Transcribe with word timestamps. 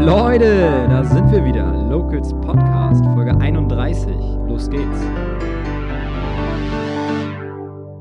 Leute, 0.00 0.86
da 0.88 1.02
sind 1.02 1.32
wir 1.32 1.44
wieder. 1.44 1.72
Locals 1.72 2.28
Podcast, 2.40 3.04
Folge 3.04 3.36
31. 3.36 4.06
Los 4.46 4.70
geht's. 4.70 5.00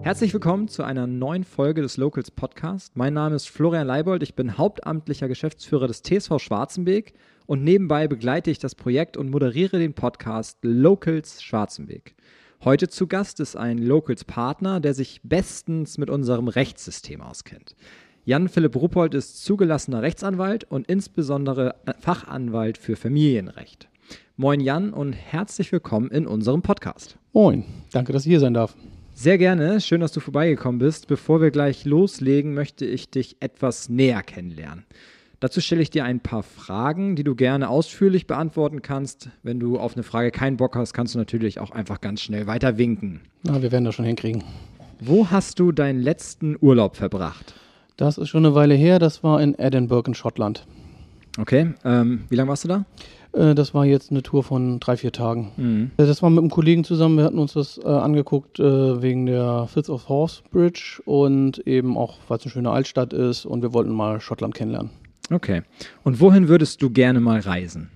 Herzlich 0.04 0.32
willkommen 0.32 0.68
zu 0.68 0.84
einer 0.84 1.08
neuen 1.08 1.44
Folge 1.44 1.82
des 1.82 1.98
Locals 1.98 2.30
Podcast. 2.30 2.96
Mein 2.96 3.16
Name 3.16 3.36
ist 3.36 3.50
Florian 3.50 3.88
Leibold, 3.88 4.22
ich 4.22 4.36
bin 4.36 4.60
hauptamtlicher 4.60 5.28
Geschäftsführer 5.28 5.88
des 5.88 6.04
TSV 6.04 6.38
Schwarzenbeek 6.38 7.16
und 7.48 7.64
nebenbei 7.64 8.08
begleite 8.08 8.52
ich 8.52 8.60
das 8.60 8.76
Projekt 8.76 9.18
und 9.18 9.32
moderiere 9.32 9.80
den 9.80 9.96
Podcast 9.96 10.60
Locals 10.62 11.42
Schwarzenbeek. 11.42 12.16
Heute 12.64 12.90
zu 12.90 13.08
Gast 13.08 13.40
ist 13.40 13.56
ein 13.56 13.80
Locals 13.80 14.24
Partner, 14.24 14.80
der 14.80 14.94
sich 14.94 15.22
bestens 15.24 15.98
mit 15.98 16.12
unserem 16.12 16.48
Rechtssystem 16.48 17.22
auskennt. 17.22 17.76
Jan-Philipp 18.28 18.76
Ruppold 18.76 19.14
ist 19.14 19.46
zugelassener 19.46 20.02
Rechtsanwalt 20.02 20.66
und 20.66 20.86
insbesondere 20.88 21.76
Fachanwalt 22.02 22.78
für 22.78 22.98
Familienrecht. 22.98 23.88
Moin 24.36 24.60
Jan 24.60 24.92
und 24.92 25.14
herzlich 25.14 25.72
willkommen 25.72 26.12
in 26.12 26.28
unserem 26.28 26.62
Podcast. 26.62 27.18
Moin, 27.32 27.64
danke, 27.94 28.12
dass 28.12 28.26
ich 28.26 28.32
hier 28.32 28.42
sein 28.42 28.54
darf. 28.54 28.76
Sehr 29.14 29.38
gerne, 29.38 29.80
schön, 29.80 30.02
dass 30.02 30.12
du 30.12 30.20
vorbeigekommen 30.20 30.78
bist. 30.78 31.08
Bevor 31.08 31.40
wir 31.40 31.52
gleich 31.52 31.86
loslegen, 31.86 32.54
möchte 32.54 32.86
ich 32.86 33.10
dich 33.10 33.38
etwas 33.40 33.88
näher 33.88 34.24
kennenlernen. 34.24 34.84
Dazu 35.40 35.62
stelle 35.62 35.82
ich 35.82 35.90
dir 35.90 36.04
ein 36.04 36.20
paar 36.20 36.44
Fragen, 36.44 37.16
die 37.16 37.24
du 37.24 37.34
gerne 37.34 37.70
ausführlich 37.70 38.28
beantworten 38.28 38.82
kannst. 38.82 39.30
Wenn 39.42 39.62
du 39.62 39.80
auf 39.80 39.94
eine 39.94 40.04
Frage 40.04 40.32
keinen 40.32 40.58
Bock 40.58 40.76
hast, 40.76 40.92
kannst 40.92 41.16
du 41.16 41.18
natürlich 41.18 41.62
auch 41.62 41.72
einfach 41.72 42.02
ganz 42.02 42.20
schnell 42.20 42.46
weiter 42.46 42.78
winken. 42.78 43.22
Na, 43.44 43.62
wir 43.62 43.72
werden 43.72 43.86
das 43.86 43.96
schon 43.96 44.04
hinkriegen. 44.04 44.44
Wo 45.00 45.32
hast 45.32 45.60
du 45.60 45.72
deinen 45.72 46.02
letzten 46.02 46.58
Urlaub 46.60 46.98
verbracht? 46.98 47.56
Das 47.98 48.20
ist 48.20 48.30
schon 48.30 48.46
eine 48.46 48.54
Weile 48.54 48.76
her. 48.76 49.00
Das 49.00 49.24
war 49.24 49.42
in 49.42 49.58
Edinburgh 49.58 50.08
in 50.08 50.14
Schottland. 50.14 50.66
Okay, 51.40 51.74
ähm, 51.84 52.26
wie 52.30 52.36
lange 52.36 52.50
warst 52.50 52.64
du 52.64 52.68
da? 52.68 52.86
Äh, 53.34 53.56
das 53.56 53.74
war 53.74 53.86
jetzt 53.86 54.12
eine 54.12 54.22
Tour 54.22 54.44
von 54.44 54.80
drei, 54.80 54.98
vier 54.98 55.12
Tagen. 55.12 55.52
Mhm. 55.58 55.92
Äh, 55.98 56.06
das 56.06 56.22
war 56.22 56.30
mit 56.30 56.40
einem 56.40 56.52
Kollegen 56.52 56.84
zusammen. 56.84 57.18
Wir 57.18 57.26
hatten 57.26 57.40
uns 57.40 57.54
das 57.54 57.80
äh, 57.80 57.88
angeguckt 57.88 58.60
äh, 58.60 59.02
wegen 59.02 59.26
der 59.26 59.68
Fifth 59.68 59.90
of 59.90 60.10
Horse 60.10 60.44
Bridge 60.52 61.02
und 61.06 61.60
eben 61.68 61.98
auch, 61.98 62.18
weil 62.28 62.38
es 62.38 62.44
eine 62.44 62.52
schöne 62.52 62.70
Altstadt 62.70 63.14
ist 63.14 63.46
und 63.46 63.64
wir 63.64 63.74
wollten 63.74 63.94
mal 63.94 64.22
Schottland 64.22 64.54
kennenlernen. 64.54 64.92
Okay. 65.32 65.64
Und 66.04 66.20
wohin 66.20 66.48
würdest 66.48 66.82
du 66.84 66.92
gerne 66.92 67.20
mal 67.20 67.40
reisen? 67.40 67.90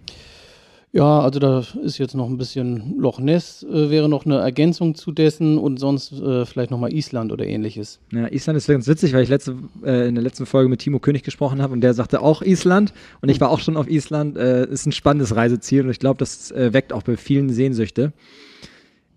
Ja, 0.94 1.22
also 1.22 1.40
da 1.40 1.64
ist 1.84 2.00
jetzt 2.00 2.16
noch 2.16 2.28
ein 2.28 2.38
bisschen 2.38 2.98
Loch 2.98 3.20
Ness, 3.20 3.64
äh, 3.64 3.90
wäre 3.90 4.10
noch 4.10 4.26
eine 4.26 4.40
Ergänzung 4.40 4.94
zu 4.94 5.14
dessen 5.14 5.58
und 5.58 5.78
sonst 5.78 6.12
äh, 6.12 6.46
vielleicht 6.46 6.70
nochmal 6.70 6.94
Island 6.94 7.32
oder 7.32 7.46
ähnliches. 7.46 8.02
Ja, 8.12 8.28
Island 8.28 8.58
ist 8.58 8.68
ganz 8.68 8.88
witzig, 8.88 9.14
weil 9.14 9.24
ich 9.24 9.30
letzte, 9.30 9.56
äh, 9.86 10.10
in 10.10 10.16
der 10.16 10.24
letzten 10.24 10.46
Folge 10.46 10.68
mit 10.70 10.82
Timo 10.82 11.00
König 11.00 11.24
gesprochen 11.24 11.62
habe 11.62 11.72
und 11.72 11.80
der 11.80 11.94
sagte 11.94 12.22
auch 12.22 12.42
Island 12.42 12.94
und 13.22 13.30
ich 13.30 13.40
war 13.40 13.52
auch 13.52 13.60
schon 13.60 13.78
auf 13.78 13.90
Island. 13.90 14.38
Äh, 14.38 14.68
ist 14.68 14.86
ein 14.86 14.92
spannendes 14.92 15.34
Reiseziel 15.34 15.86
und 15.86 15.92
ich 15.92 16.00
glaube, 16.00 16.18
das 16.18 16.52
äh, 16.52 16.74
weckt 16.74 16.92
auch 16.92 17.04
bei 17.04 17.16
vielen 17.16 17.50
Sehnsüchte. 17.50 18.12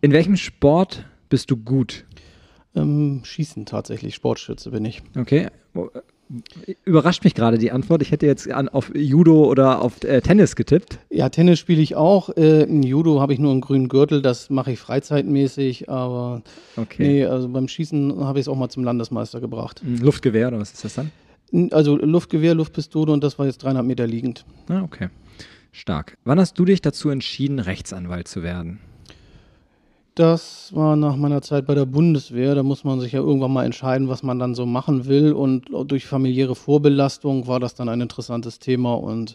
In 0.01 0.13
welchem 0.13 0.37
Sport 0.37 1.05
bist 1.29 1.51
du 1.51 1.57
gut? 1.57 2.05
Ähm, 2.77 3.23
Schießen 3.25 3.67
tatsächlich, 3.67 4.15
Sportschütze 4.15 4.71
bin 4.71 4.85
ich. 4.85 5.03
Okay. 5.19 5.49
Überrascht 6.85 7.23
mich 7.25 7.35
gerade 7.35 7.59
die 7.59 7.71
Antwort. 7.71 8.03
Ich 8.03 8.11
hätte 8.11 8.27
jetzt 8.27 8.51
an, 8.51 8.69
auf 8.69 8.91
Judo 8.95 9.45
oder 9.45 9.83
auf 9.83 10.03
äh, 10.05 10.21
Tennis 10.21 10.57
getippt. 10.57 10.99
Ja, 11.11 11.29
Tennis 11.29 11.59
spiele 11.59 11.83
ich 11.83 11.97
auch. 11.97 12.31
Äh, 12.31 12.63
in 12.63 12.83
Judo 12.83 13.21
habe 13.21 13.33
ich 13.33 13.39
nur 13.39 13.53
einen 13.53 13.61
grünen 13.61 13.89
Gürtel, 13.89 14.23
das 14.23 14.51
mache 14.51 14.73
ich 14.73 14.79
freizeitmäßig, 14.79 15.91
aber 15.91 16.43
okay. 16.77 17.07
nee, 17.07 17.25
also 17.27 17.49
beim 17.49 17.69
Schießen 17.69 18.25
habe 18.25 18.39
ich 18.39 18.45
es 18.45 18.49
auch 18.49 18.57
mal 18.57 18.71
zum 18.71 18.85
Landesmeister 18.85 19.41
gebracht. 19.41 19.83
Luftgewehr 19.85 20.49
oder 20.49 20.59
was 20.61 20.73
ist 20.73 20.85
das 20.85 20.95
dann? 20.95 21.11
Also 21.73 21.97
Luftgewehr, 21.97 22.55
Luftpistole 22.55 23.13
und 23.13 23.23
das 23.23 23.39
war 23.39 23.47
jetzt 23.47 23.63
300 23.63 23.85
Meter 23.85 24.07
liegend. 24.07 24.45
Ah, 24.69 24.83
okay. 24.83 25.09
Stark. 25.73 26.17
Wann 26.25 26.41
hast 26.41 26.59
du 26.59 26.65
dich 26.65 26.83
dazu 26.83 27.11
entschieden, 27.11 27.59
Rechtsanwalt 27.59 28.29
zu 28.29 28.43
werden? 28.43 28.81
Das 30.15 30.71
war 30.73 30.95
nach 30.95 31.17
meiner 31.17 31.43
Zeit 31.43 31.67
bei 31.67 31.75
der 31.75 31.87
Bundeswehr. 31.87 32.55
Da 32.55 32.63
muss 32.63 32.85
man 32.85 33.01
sich 33.01 33.13
ja 33.13 33.21
irgendwann 33.21 33.53
mal 33.53 33.65
entscheiden, 33.65 34.09
was 34.09 34.23
man 34.23 34.39
dann 34.39 34.55
so 34.55 34.65
machen 34.65 35.07
will. 35.07 35.33
Und 35.33 35.67
durch 35.89 36.07
familiäre 36.07 36.55
Vorbelastung 36.55 37.49
war 37.49 37.59
das 37.59 37.75
dann 37.75 37.89
ein 37.89 38.01
interessantes 38.01 38.61
Thema. 38.61 38.95
Und 38.95 39.35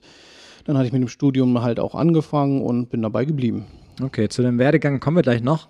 dann 0.63 0.77
hatte 0.77 0.87
ich 0.87 0.93
mit 0.93 1.01
dem 1.01 1.09
Studium 1.09 1.61
halt 1.61 1.81
auch 1.81 1.95
angefangen 1.95 2.61
und 2.61 2.89
bin 2.89 3.01
dabei 3.01 3.25
geblieben. 3.25 3.65
Okay, 4.01 4.29
zu 4.29 4.41
dem 4.41 4.57
Werdegang 4.57 5.01
kommen 5.01 5.17
wir 5.17 5.23
gleich 5.23 5.43
noch. 5.43 5.67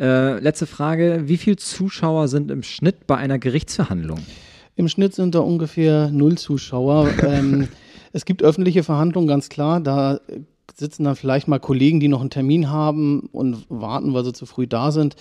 Äh, 0.00 0.40
letzte 0.40 0.66
Frage: 0.66 1.22
Wie 1.26 1.36
viele 1.36 1.56
Zuschauer 1.56 2.26
sind 2.26 2.50
im 2.50 2.64
Schnitt 2.64 3.06
bei 3.06 3.16
einer 3.16 3.38
Gerichtsverhandlung? 3.38 4.18
Im 4.74 4.88
Schnitt 4.88 5.14
sind 5.14 5.36
da 5.36 5.40
ungefähr 5.40 6.10
null 6.10 6.36
Zuschauer. 6.36 7.10
ähm, 7.22 7.68
es 8.12 8.24
gibt 8.24 8.42
öffentliche 8.42 8.82
Verhandlungen, 8.82 9.28
ganz 9.28 9.48
klar. 9.48 9.80
Da 9.80 10.18
sitzen 10.74 11.04
dann 11.04 11.16
vielleicht 11.16 11.48
mal 11.48 11.58
Kollegen, 11.58 12.00
die 12.00 12.08
noch 12.08 12.20
einen 12.20 12.30
Termin 12.30 12.70
haben 12.70 13.28
und 13.32 13.66
warten, 13.68 14.14
weil 14.14 14.24
sie 14.24 14.32
zu 14.32 14.46
früh 14.46 14.66
da 14.66 14.90
sind. 14.90 15.16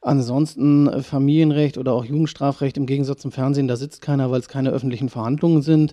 Ansonsten 0.00 0.86
äh, 0.86 1.02
Familienrecht 1.02 1.78
oder 1.78 1.92
auch 1.92 2.04
Jugendstrafrecht 2.04 2.76
im 2.76 2.86
Gegensatz 2.86 3.20
zum 3.20 3.32
Fernsehen, 3.32 3.68
da 3.68 3.76
sitzt 3.76 4.00
keiner, 4.00 4.30
weil 4.30 4.40
es 4.40 4.48
keine 4.48 4.70
öffentlichen 4.70 5.08
Verhandlungen 5.08 5.62
sind. 5.62 5.92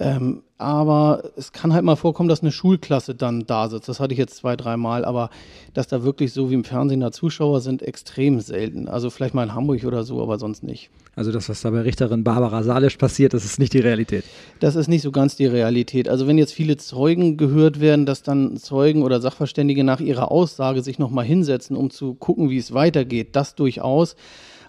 Ähm, 0.00 0.42
aber 0.56 1.24
es 1.36 1.52
kann 1.52 1.74
halt 1.74 1.84
mal 1.84 1.94
vorkommen, 1.94 2.30
dass 2.30 2.40
eine 2.40 2.52
Schulklasse 2.52 3.14
dann 3.14 3.46
da 3.46 3.68
sitzt. 3.68 3.86
Das 3.86 4.00
hatte 4.00 4.14
ich 4.14 4.18
jetzt 4.18 4.34
zwei, 4.34 4.56
dreimal, 4.56 5.04
aber 5.04 5.28
dass 5.74 5.88
da 5.88 6.02
wirklich 6.02 6.32
so 6.32 6.50
wie 6.50 6.54
im 6.54 6.64
Fernsehen 6.64 7.00
da 7.00 7.12
Zuschauer 7.12 7.60
sind, 7.60 7.82
extrem 7.82 8.40
selten. 8.40 8.88
Also 8.88 9.10
vielleicht 9.10 9.34
mal 9.34 9.42
in 9.42 9.54
Hamburg 9.54 9.84
oder 9.84 10.02
so, 10.02 10.22
aber 10.22 10.38
sonst 10.38 10.62
nicht. 10.62 10.88
Also 11.16 11.32
das, 11.32 11.50
was 11.50 11.60
da 11.60 11.68
bei 11.68 11.82
Richterin 11.82 12.24
Barbara 12.24 12.62
Salisch 12.62 12.96
passiert, 12.96 13.34
das 13.34 13.44
ist 13.44 13.58
nicht 13.58 13.74
die 13.74 13.80
Realität. 13.80 14.24
Das 14.58 14.74
ist 14.74 14.88
nicht 14.88 15.02
so 15.02 15.12
ganz 15.12 15.36
die 15.36 15.44
Realität. 15.44 16.08
Also 16.08 16.26
wenn 16.26 16.38
jetzt 16.38 16.54
viele 16.54 16.78
Zeugen 16.78 17.36
gehört 17.36 17.78
werden, 17.78 18.06
dass 18.06 18.22
dann 18.22 18.56
Zeugen 18.56 19.02
oder 19.02 19.20
Sachverständige 19.20 19.84
nach 19.84 20.00
ihrer 20.00 20.30
Aussage 20.30 20.82
sich 20.82 20.98
nochmal 20.98 21.26
hinsetzen, 21.26 21.76
um 21.76 21.90
zu 21.90 22.14
gucken, 22.14 22.48
wie 22.48 22.58
es 22.58 22.72
weitergeht, 22.72 23.36
das 23.36 23.54
durchaus. 23.54 24.16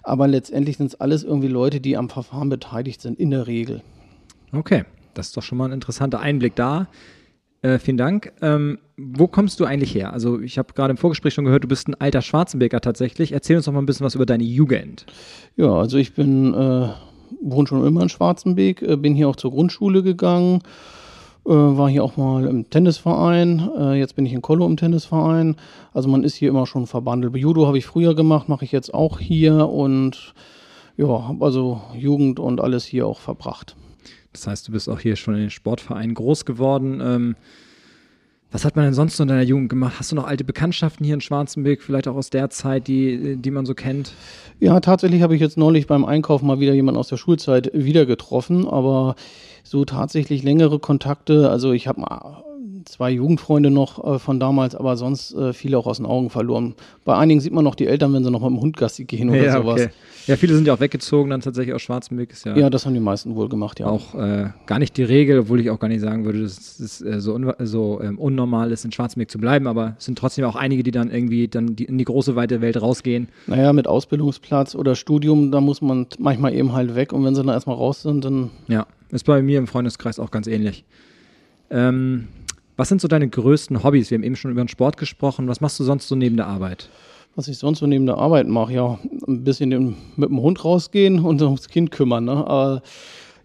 Aber 0.02 0.28
letztendlich 0.28 0.76
sind 0.76 0.88
es 0.88 1.00
alles 1.00 1.24
irgendwie 1.24 1.48
Leute, 1.48 1.80
die 1.80 1.96
am 1.96 2.10
Verfahren 2.10 2.50
beteiligt 2.50 3.00
sind, 3.00 3.18
in 3.18 3.30
der 3.30 3.46
Regel. 3.46 3.80
Okay. 4.52 4.84
Das 5.14 5.28
ist 5.28 5.36
doch 5.36 5.42
schon 5.42 5.58
mal 5.58 5.66
ein 5.66 5.72
interessanter 5.72 6.20
Einblick 6.20 6.56
da. 6.56 6.88
Äh, 7.62 7.78
vielen 7.78 7.96
Dank. 7.96 8.32
Ähm, 8.42 8.78
wo 8.96 9.28
kommst 9.28 9.60
du 9.60 9.64
eigentlich 9.64 9.94
her? 9.94 10.12
Also 10.12 10.40
ich 10.40 10.58
habe 10.58 10.72
gerade 10.74 10.90
im 10.90 10.96
Vorgespräch 10.96 11.32
schon 11.34 11.44
gehört, 11.44 11.62
du 11.62 11.68
bist 11.68 11.88
ein 11.88 11.94
alter 11.94 12.20
Schwarzenberger 12.20 12.80
tatsächlich. 12.80 13.32
Erzähl 13.32 13.56
uns 13.56 13.66
doch 13.66 13.72
mal 13.72 13.80
ein 13.80 13.86
bisschen 13.86 14.04
was 14.04 14.16
über 14.16 14.26
deine 14.26 14.42
Jugend. 14.42 15.06
Ja, 15.56 15.72
also 15.72 15.96
ich 15.96 16.14
bin, 16.14 16.54
äh, 16.54 16.88
wohne 17.40 17.68
schon 17.68 17.86
immer 17.86 18.02
in 18.02 18.08
Schwarzenberg, 18.08 18.82
äh, 18.82 18.96
bin 18.96 19.14
hier 19.14 19.28
auch 19.28 19.36
zur 19.36 19.52
Grundschule 19.52 20.02
gegangen, 20.02 20.60
äh, 21.46 21.50
war 21.50 21.88
hier 21.88 22.02
auch 22.02 22.16
mal 22.16 22.46
im 22.46 22.68
Tennisverein, 22.68 23.70
äh, 23.78 23.94
jetzt 23.94 24.16
bin 24.16 24.26
ich 24.26 24.32
in 24.32 24.42
Kollo 24.42 24.66
im 24.66 24.76
Tennisverein. 24.76 25.54
Also 25.92 26.08
man 26.08 26.24
ist 26.24 26.34
hier 26.34 26.48
immer 26.48 26.66
schon 26.66 26.88
verbandelt. 26.88 27.36
Judo 27.36 27.66
habe 27.68 27.78
ich 27.78 27.86
früher 27.86 28.16
gemacht, 28.16 28.48
mache 28.48 28.64
ich 28.64 28.72
jetzt 28.72 28.92
auch 28.92 29.20
hier 29.20 29.68
und 29.68 30.34
ja, 30.96 31.06
habe 31.06 31.44
also 31.44 31.80
Jugend 31.94 32.40
und 32.40 32.60
alles 32.60 32.84
hier 32.84 33.06
auch 33.06 33.20
verbracht. 33.20 33.76
Das 34.32 34.46
heißt, 34.46 34.68
du 34.68 34.72
bist 34.72 34.88
auch 34.88 35.00
hier 35.00 35.16
schon 35.16 35.34
in 35.34 35.40
den 35.40 35.50
Sportvereinen 35.50 36.14
groß 36.14 36.44
geworden. 36.44 37.00
Ähm, 37.02 37.36
was 38.52 38.66
hat 38.66 38.76
man 38.76 38.84
denn 38.84 38.94
sonst 38.94 39.16
so 39.16 39.22
in 39.22 39.30
deiner 39.30 39.42
Jugend 39.42 39.70
gemacht? 39.70 39.94
Hast 39.98 40.12
du 40.12 40.16
noch 40.16 40.26
alte 40.26 40.44
Bekanntschaften 40.44 41.04
hier 41.04 41.14
in 41.14 41.22
Schwarzenberg, 41.22 41.80
vielleicht 41.80 42.06
auch 42.06 42.16
aus 42.16 42.28
der 42.28 42.50
Zeit, 42.50 42.86
die, 42.86 43.36
die 43.36 43.50
man 43.50 43.64
so 43.64 43.74
kennt? 43.74 44.12
Ja, 44.60 44.78
tatsächlich 44.80 45.22
habe 45.22 45.34
ich 45.34 45.40
jetzt 45.40 45.56
neulich 45.56 45.86
beim 45.86 46.04
Einkaufen 46.04 46.46
mal 46.46 46.60
wieder 46.60 46.74
jemanden 46.74 46.98
aus 46.98 47.08
der 47.08 47.16
Schulzeit 47.16 47.70
wieder 47.72 48.04
getroffen, 48.04 48.68
aber 48.68 49.16
so 49.62 49.86
tatsächlich 49.86 50.42
längere 50.42 50.78
Kontakte, 50.78 51.48
also 51.48 51.72
ich 51.72 51.88
habe 51.88 52.02
mal 52.02 52.44
zwei 52.84 53.10
Jugendfreunde 53.10 53.70
noch 53.70 54.02
äh, 54.04 54.18
von 54.18 54.40
damals, 54.40 54.74
aber 54.74 54.96
sonst 54.96 55.34
äh, 55.34 55.52
viele 55.52 55.78
auch 55.78 55.86
aus 55.86 55.98
den 55.98 56.06
Augen 56.06 56.30
verloren. 56.30 56.74
Bei 57.04 57.16
einigen 57.16 57.40
sieht 57.40 57.52
man 57.52 57.64
noch 57.64 57.74
die 57.74 57.86
Eltern, 57.86 58.12
wenn 58.12 58.24
sie 58.24 58.30
noch 58.30 58.40
mit 58.40 58.50
dem 58.50 58.60
Hund 58.60 58.76
Gassi 58.76 59.04
gehen 59.04 59.30
oder 59.30 59.44
ja, 59.44 59.52
sowas. 59.52 59.80
Okay. 59.82 59.90
Ja, 60.26 60.36
viele 60.36 60.54
sind 60.54 60.66
ja 60.66 60.74
auch 60.74 60.80
weggezogen, 60.80 61.30
dann 61.30 61.40
tatsächlich 61.40 61.74
aus 61.74 61.82
Schwarzenberg. 61.82 62.30
Ist 62.30 62.44
ja, 62.44 62.56
ja, 62.56 62.70
das 62.70 62.86
haben 62.86 62.94
die 62.94 63.00
meisten 63.00 63.34
wohl 63.34 63.48
gemacht, 63.48 63.80
ja. 63.80 63.86
Auch 63.86 64.14
äh, 64.14 64.50
gar 64.66 64.78
nicht 64.78 64.96
die 64.96 65.02
Regel, 65.02 65.40
obwohl 65.40 65.60
ich 65.60 65.70
auch 65.70 65.80
gar 65.80 65.88
nicht 65.88 66.00
sagen 66.00 66.24
würde, 66.24 66.42
dass 66.42 66.78
es 66.78 67.02
äh, 67.02 67.20
so, 67.20 67.34
un 67.34 67.52
so 67.60 68.00
ähm, 68.02 68.18
unnormal 68.18 68.70
ist, 68.70 68.84
in 68.84 68.92
Schwarzenberg 68.92 69.30
zu 69.30 69.38
bleiben, 69.38 69.66
aber 69.66 69.96
es 69.98 70.04
sind 70.04 70.18
trotzdem 70.18 70.44
auch 70.44 70.56
einige, 70.56 70.82
die 70.82 70.92
dann 70.92 71.10
irgendwie 71.10 71.48
dann 71.48 71.74
die, 71.74 71.84
in 71.84 71.98
die 71.98 72.04
große, 72.04 72.36
weite 72.36 72.60
Welt 72.60 72.80
rausgehen. 72.80 73.28
Naja, 73.46 73.72
mit 73.72 73.86
Ausbildungsplatz 73.86 74.74
oder 74.74 74.94
Studium, 74.94 75.50
da 75.50 75.60
muss 75.60 75.82
man 75.82 76.06
manchmal 76.18 76.54
eben 76.54 76.72
halt 76.72 76.94
weg 76.94 77.12
und 77.12 77.24
wenn 77.24 77.34
sie 77.34 77.42
dann 77.42 77.52
erstmal 77.52 77.76
raus 77.76 78.02
sind, 78.02 78.24
dann. 78.24 78.50
Ja, 78.68 78.86
ist 79.10 79.24
bei 79.24 79.42
mir 79.42 79.58
im 79.58 79.66
Freundeskreis 79.66 80.18
auch 80.18 80.30
ganz 80.30 80.46
ähnlich. 80.46 80.84
Ähm, 81.70 82.28
was 82.76 82.88
sind 82.88 83.00
so 83.00 83.08
deine 83.08 83.28
größten 83.28 83.82
Hobbys? 83.82 84.10
Wir 84.10 84.18
haben 84.18 84.24
eben 84.24 84.36
schon 84.36 84.50
über 84.50 84.62
den 84.62 84.68
Sport 84.68 84.96
gesprochen. 84.96 85.48
Was 85.48 85.60
machst 85.60 85.78
du 85.78 85.84
sonst 85.84 86.08
so 86.08 86.14
neben 86.14 86.36
der 86.36 86.46
Arbeit? 86.46 86.88
Was 87.34 87.48
ich 87.48 87.58
sonst 87.58 87.78
so 87.78 87.86
neben 87.86 88.06
der 88.06 88.18
Arbeit 88.18 88.46
mache, 88.46 88.74
ja, 88.74 88.98
ein 89.26 89.44
bisschen 89.44 89.96
mit 90.16 90.28
dem 90.28 90.40
Hund 90.40 90.64
rausgehen 90.64 91.20
und 91.20 91.40
ums 91.40 91.68
Kind 91.68 91.90
kümmern. 91.90 92.26
Ne? 92.26 92.32
Aber 92.32 92.82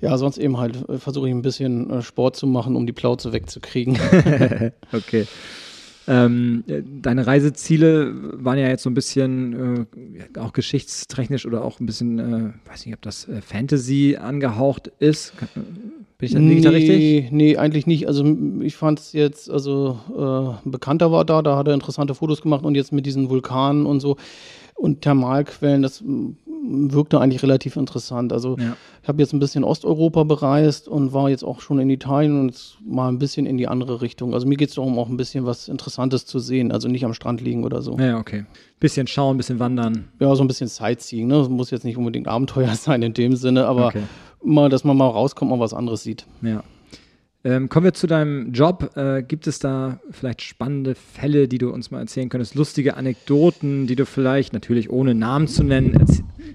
ja, 0.01 0.17
sonst 0.17 0.37
eben 0.37 0.57
halt 0.57 0.87
äh, 0.89 0.97
versuche 0.97 1.27
ich 1.27 1.33
ein 1.33 1.41
bisschen 1.41 1.89
äh, 1.89 2.01
Sport 2.01 2.35
zu 2.35 2.47
machen, 2.47 2.75
um 2.75 2.85
die 2.85 2.93
Plauze 2.93 3.33
wegzukriegen. 3.33 3.97
okay. 4.91 5.25
Ähm, 6.09 6.63
deine 7.01 7.27
Reiseziele 7.27 8.13
waren 8.41 8.57
ja 8.57 8.67
jetzt 8.69 8.83
so 8.83 8.89
ein 8.89 8.93
bisschen 8.93 9.87
äh, 10.33 10.39
auch 10.39 10.53
geschichtstechnisch 10.53 11.45
oder 11.45 11.65
auch 11.65 11.81
ein 11.81 11.85
bisschen, 11.85 12.19
äh, 12.19 12.69
weiß 12.69 12.85
nicht, 12.85 12.95
ob 12.95 13.01
das 13.01 13.27
äh, 13.27 13.41
Fantasy 13.41 14.17
angehaucht 14.19 14.87
ist. 14.99 15.33
Bin 16.19 16.29
ich, 16.29 16.33
nee, 16.33 16.61
da 16.61 16.71
richtig? 16.71 17.31
Nee, 17.31 17.57
eigentlich 17.57 17.85
nicht. 17.85 18.07
Also 18.07 18.25
ich 18.61 18.75
fand 18.75 18.99
es 18.99 19.13
jetzt, 19.13 19.51
also 19.51 19.99
äh, 20.17 20.65
ein 20.65 20.71
Bekannter 20.71 21.11
war 21.11 21.25
da, 21.25 21.43
da 21.43 21.57
hat 21.57 21.67
er 21.67 21.75
interessante 21.75 22.15
Fotos 22.15 22.41
gemacht 22.41 22.65
und 22.65 22.73
jetzt 22.73 22.91
mit 22.91 23.05
diesen 23.05 23.29
Vulkanen 23.29 23.85
und 23.85 23.99
so 23.99 24.17
und 24.73 25.01
Thermalquellen, 25.01 25.81
das 25.81 26.03
wirkte 26.67 27.19
eigentlich 27.19 27.43
relativ 27.43 27.75
interessant. 27.75 28.33
Also 28.33 28.57
ja. 28.57 28.75
ich 29.01 29.07
habe 29.07 29.21
jetzt 29.21 29.33
ein 29.33 29.39
bisschen 29.39 29.63
Osteuropa 29.63 30.23
bereist 30.23 30.87
und 30.87 31.13
war 31.13 31.29
jetzt 31.29 31.43
auch 31.43 31.61
schon 31.61 31.79
in 31.79 31.89
Italien 31.89 32.39
und 32.39 32.77
mal 32.85 33.07
ein 33.09 33.19
bisschen 33.19 33.45
in 33.45 33.57
die 33.57 33.67
andere 33.67 34.01
Richtung. 34.01 34.33
Also 34.33 34.47
mir 34.47 34.57
geht 34.57 34.69
es 34.69 34.75
darum, 34.75 34.97
auch 34.99 35.09
ein 35.09 35.17
bisschen 35.17 35.45
was 35.45 35.67
Interessantes 35.67 36.25
zu 36.25 36.39
sehen, 36.39 36.71
also 36.71 36.87
nicht 36.87 37.05
am 37.05 37.13
Strand 37.13 37.41
liegen 37.41 37.63
oder 37.63 37.81
so. 37.81 37.97
Ja, 37.97 38.17
okay. 38.17 38.45
Bisschen 38.79 39.07
schauen, 39.07 39.37
bisschen 39.37 39.59
wandern. 39.59 40.09
Ja, 40.19 40.35
so 40.35 40.43
ein 40.43 40.47
bisschen 40.47 40.67
Sightseeing. 40.67 41.27
Ne? 41.27 41.35
Das 41.35 41.49
muss 41.49 41.71
jetzt 41.71 41.85
nicht 41.85 41.97
unbedingt 41.97 42.27
Abenteuer 42.27 42.67
sein 42.75 43.01
in 43.01 43.13
dem 43.13 43.35
Sinne, 43.35 43.65
aber 43.65 43.87
okay. 43.87 44.03
mal, 44.43 44.69
dass 44.69 44.83
man 44.83 44.97
mal 44.97 45.07
rauskommt 45.07 45.51
und 45.51 45.59
was 45.59 45.73
anderes 45.73 46.03
sieht. 46.03 46.25
Ja. 46.41 46.63
Ähm, 47.47 47.69
kommen 47.69 47.85
wir 47.85 47.93
zu 47.93 48.07
deinem 48.07 48.51
Job. 48.51 48.91
Äh, 48.97 49.23
gibt 49.23 49.47
es 49.47 49.59
da 49.59 50.01
vielleicht 50.11 50.41
spannende 50.41 50.95
Fälle, 50.95 51.47
die 51.47 51.59
du 51.59 51.69
uns 51.69 51.91
mal 51.91 51.99
erzählen 51.99 52.27
könntest? 52.27 52.55
Lustige 52.55 52.97
Anekdoten, 52.97 53.87
die 53.87 53.95
du 53.95 54.05
vielleicht, 54.05 54.51
natürlich 54.51 54.89
ohne 54.89 55.15
Namen 55.15 55.47
zu 55.47 55.63
nennen, 55.63 55.93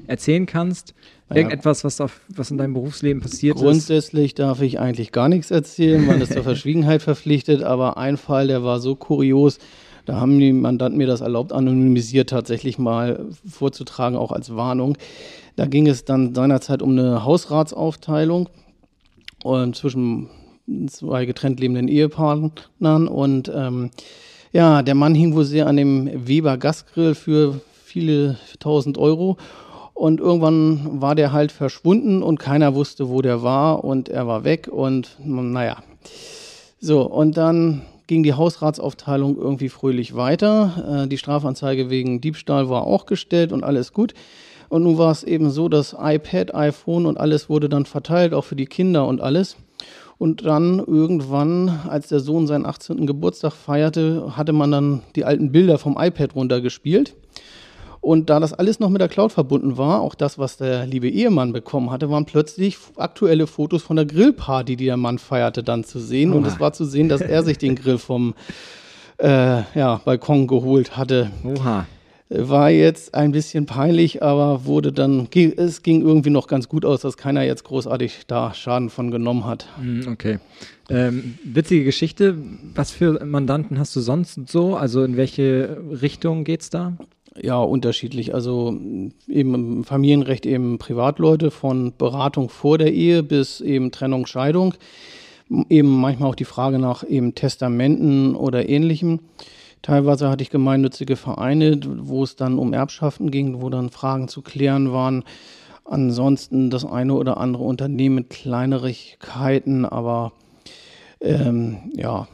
erzählen 0.06 0.46
kannst? 0.46 0.94
Irgendetwas, 1.34 1.82
was, 1.84 2.00
auf, 2.00 2.20
was 2.28 2.50
in 2.50 2.58
deinem 2.58 2.75
Berufsleben 2.75 3.22
passiert 3.22 3.56
Grundsätzlich 3.56 3.78
ist? 3.78 3.87
Grundsätzlich 3.87 4.34
darf 4.34 4.60
ich 4.60 4.78
eigentlich 4.78 5.12
gar 5.12 5.28
nichts 5.28 5.50
erzählen, 5.50 6.04
man 6.04 6.20
ist 6.20 6.32
zur 6.32 6.43
Verschwiegenheit 6.43 7.02
verpflichtet, 7.02 7.62
aber 7.62 7.96
ein 7.96 8.16
Fall, 8.16 8.49
der 8.49 8.64
war 8.64 8.81
so 8.81 8.94
kurios, 8.96 9.58
da 10.04 10.20
haben 10.20 10.38
die 10.38 10.52
Mandanten 10.52 10.99
mir 10.99 11.06
das 11.06 11.20
erlaubt, 11.20 11.52
anonymisiert 11.52 12.31
tatsächlich 12.31 12.78
mal 12.78 13.26
vorzutragen, 13.49 14.19
auch 14.19 14.32
als 14.32 14.54
Warnung. 14.54 14.99
Da 15.56 15.66
ging 15.66 15.87
es 15.87 16.05
dann 16.05 16.34
seinerzeit 16.34 16.82
um 16.82 16.90
eine 16.90 17.25
Hausratsaufteilung 17.25 18.48
und 19.44 19.76
zwischen 19.76 20.28
zwei 20.88 21.25
getrennt 21.25 21.60
lebenden 21.60 21.88
Ehepartnern 21.88 23.08
und 23.08 23.50
ähm, 23.55 23.90
ja, 24.52 24.82
der 24.82 24.94
Mann 24.94 25.14
hing 25.14 25.34
wohl 25.34 25.44
sehr 25.44 25.66
an 25.66 25.76
dem 25.76 26.10
Weber 26.26 26.58
Gasgrill 26.58 27.14
für 27.14 27.60
viele 27.84 28.38
tausend 28.58 28.98
Euro 28.98 29.38
und 29.94 30.20
irgendwann 30.20 31.00
war 31.00 31.14
der 31.14 31.32
halt 31.32 31.52
verschwunden 31.52 32.22
und 32.22 32.38
keiner 32.38 32.74
wusste, 32.74 33.08
wo 33.08 33.22
der 33.22 33.42
war 33.42 33.84
und 33.84 34.08
er 34.08 34.26
war 34.26 34.44
weg 34.44 34.68
und 34.68 35.16
naja. 35.24 35.82
So, 36.80 37.02
und 37.02 37.36
dann 37.36 37.82
ging 38.06 38.22
die 38.22 38.34
Hausratsaufteilung 38.34 39.36
irgendwie 39.36 39.68
fröhlich 39.68 40.16
weiter. 40.16 41.04
Äh, 41.04 41.08
die 41.08 41.18
Strafanzeige 41.18 41.90
wegen 41.90 42.20
Diebstahl 42.20 42.68
war 42.68 42.84
auch 42.84 43.06
gestellt 43.06 43.52
und 43.52 43.64
alles 43.64 43.92
gut. 43.92 44.14
Und 44.68 44.82
nun 44.84 44.98
war 44.98 45.12
es 45.12 45.22
eben 45.22 45.50
so, 45.50 45.68
dass 45.68 45.94
iPad, 45.98 46.54
iPhone 46.54 47.06
und 47.06 47.20
alles 47.20 47.48
wurde 47.48 47.68
dann 47.68 47.84
verteilt, 47.84 48.34
auch 48.34 48.44
für 48.44 48.56
die 48.56 48.66
Kinder 48.66 49.06
und 49.06 49.20
alles. 49.20 49.56
Und 50.18 50.44
dann 50.44 50.78
irgendwann, 50.78 51.80
als 51.88 52.08
der 52.08 52.20
Sohn 52.20 52.46
seinen 52.46 52.64
18. 52.64 53.06
Geburtstag 53.06 53.52
feierte, 53.52 54.36
hatte 54.36 54.52
man 54.52 54.70
dann 54.70 55.02
die 55.14 55.24
alten 55.24 55.52
Bilder 55.52 55.78
vom 55.78 55.96
iPad 55.98 56.34
runtergespielt. 56.34 57.14
Und 58.02 58.28
da 58.28 58.40
das 58.40 58.52
alles 58.52 58.81
noch 58.81 58.90
mit 58.90 59.00
der 59.00 59.08
Cloud 59.08 59.32
verbunden 59.32 59.78
war, 59.78 60.00
auch 60.00 60.14
das, 60.14 60.37
was 60.37 60.58
der 60.58 60.87
liebe 60.87 61.08
Ehemann 61.08 61.52
bekommen 61.52 61.90
hatte, 61.90 62.10
waren 62.10 62.26
plötzlich 62.26 62.76
aktuelle 62.96 63.46
Fotos 63.46 63.82
von 63.82 63.96
der 63.96 64.04
Grillparty, 64.04 64.76
die 64.76 64.87
der 64.87 64.99
Mann 64.99 65.19
feierte, 65.19 65.62
dann 65.62 65.84
zu 65.84 66.00
sehen. 66.00 66.32
Oha. 66.32 66.38
Und 66.38 66.46
es 66.46 66.60
war 66.60 66.75
zu 66.75 66.84
sehen, 66.84 67.08
dass 67.08 67.20
er 67.20 67.43
sich 67.44 67.58
den 67.58 67.76
Grill 67.76 67.99
vom 67.99 68.34
äh, 69.19 69.62
ja, 69.75 70.00
Balkon 70.04 70.49
geholt 70.49 70.96
hatte. 70.96 71.31
Oha 71.44 71.87
war 72.34 72.70
jetzt 72.70 73.14
ein 73.14 73.32
bisschen 73.32 73.66
peinlich, 73.66 74.22
aber 74.22 74.64
wurde 74.64 74.93
dann, 74.93 75.28
es 75.56 75.82
ging 75.82 76.02
irgendwie 76.02 76.31
noch 76.31 76.46
ganz 76.46 76.69
gut 76.69 76.84
aus, 76.84 77.02
dass 77.02 77.16
keiner 77.16 77.43
jetzt 77.43 77.64
großartig 77.64 78.22
da 78.26 78.55
Schaden 78.55 78.90
von 78.90 79.10
genommen 79.10 79.44
hat. 79.44 79.66
Hm, 79.78 80.08
okay. 80.08 80.38
Ähm, 80.88 81.38
witzige 81.44 81.84
Geschichte. 81.84 82.37
Was 82.75 82.90
für 82.90 83.25
Mandanten 83.25 83.78
hast 83.78 83.94
du 83.94 84.00
sonst 84.00 84.40
so? 84.48 84.76
Also 84.76 85.05
in 85.05 85.16
welche 85.16 85.78
Richtung 86.00 86.44
geht's 86.44 86.70
da? 86.70 86.96
Ja, 87.40 87.61
unterschiedlich. 87.61 88.34
Also 88.34 88.76
eben 89.26 89.55
im 89.55 89.84
Familienrecht 89.84 90.44
eben 90.44 90.79
Privatleute 90.79 91.50
von 91.50 91.93
Beratung 91.96 92.49
vor 92.49 92.79
der 92.79 92.93
Ehe 92.93 93.23
bis 93.23 93.61
eben 93.61 93.90
Trennung, 93.90 94.26
Scheidung. 94.26 94.75
Eben 95.69 96.00
manchmal 96.00 96.31
auch 96.31 96.34
die 96.34 96.44
Frage 96.44 96.79
nach 96.79 97.05
eben 97.05 97.34
Testamenten 97.34 98.34
oder 98.34 98.69
ähnlichem. 98.69 99.20
Teilweise 99.81 100.29
hatte 100.29 100.43
ich 100.43 100.50
gemeinnützige 100.50 101.17
Vereine, 101.17 101.81
wo 101.84 102.23
es 102.23 102.37
dann 102.37 102.58
um 102.58 102.73
Erbschaften 102.73 103.31
ging, 103.31 103.61
wo 103.61 103.69
dann 103.69 103.90
Fragen 103.90 104.29
zu 104.29 104.43
klären 104.43 104.93
waren. 104.93 105.25
Ansonsten 105.84 106.70
das 106.70 106.84
eine 106.84 107.14
oder 107.14 107.38
andere 107.38 107.64
Unternehmen 107.64 108.14
mit 108.14 108.31
Kleinerigkeiten, 108.31 109.84
aber 109.84 110.32
ähm, 111.20 111.79
ja, 111.94 112.29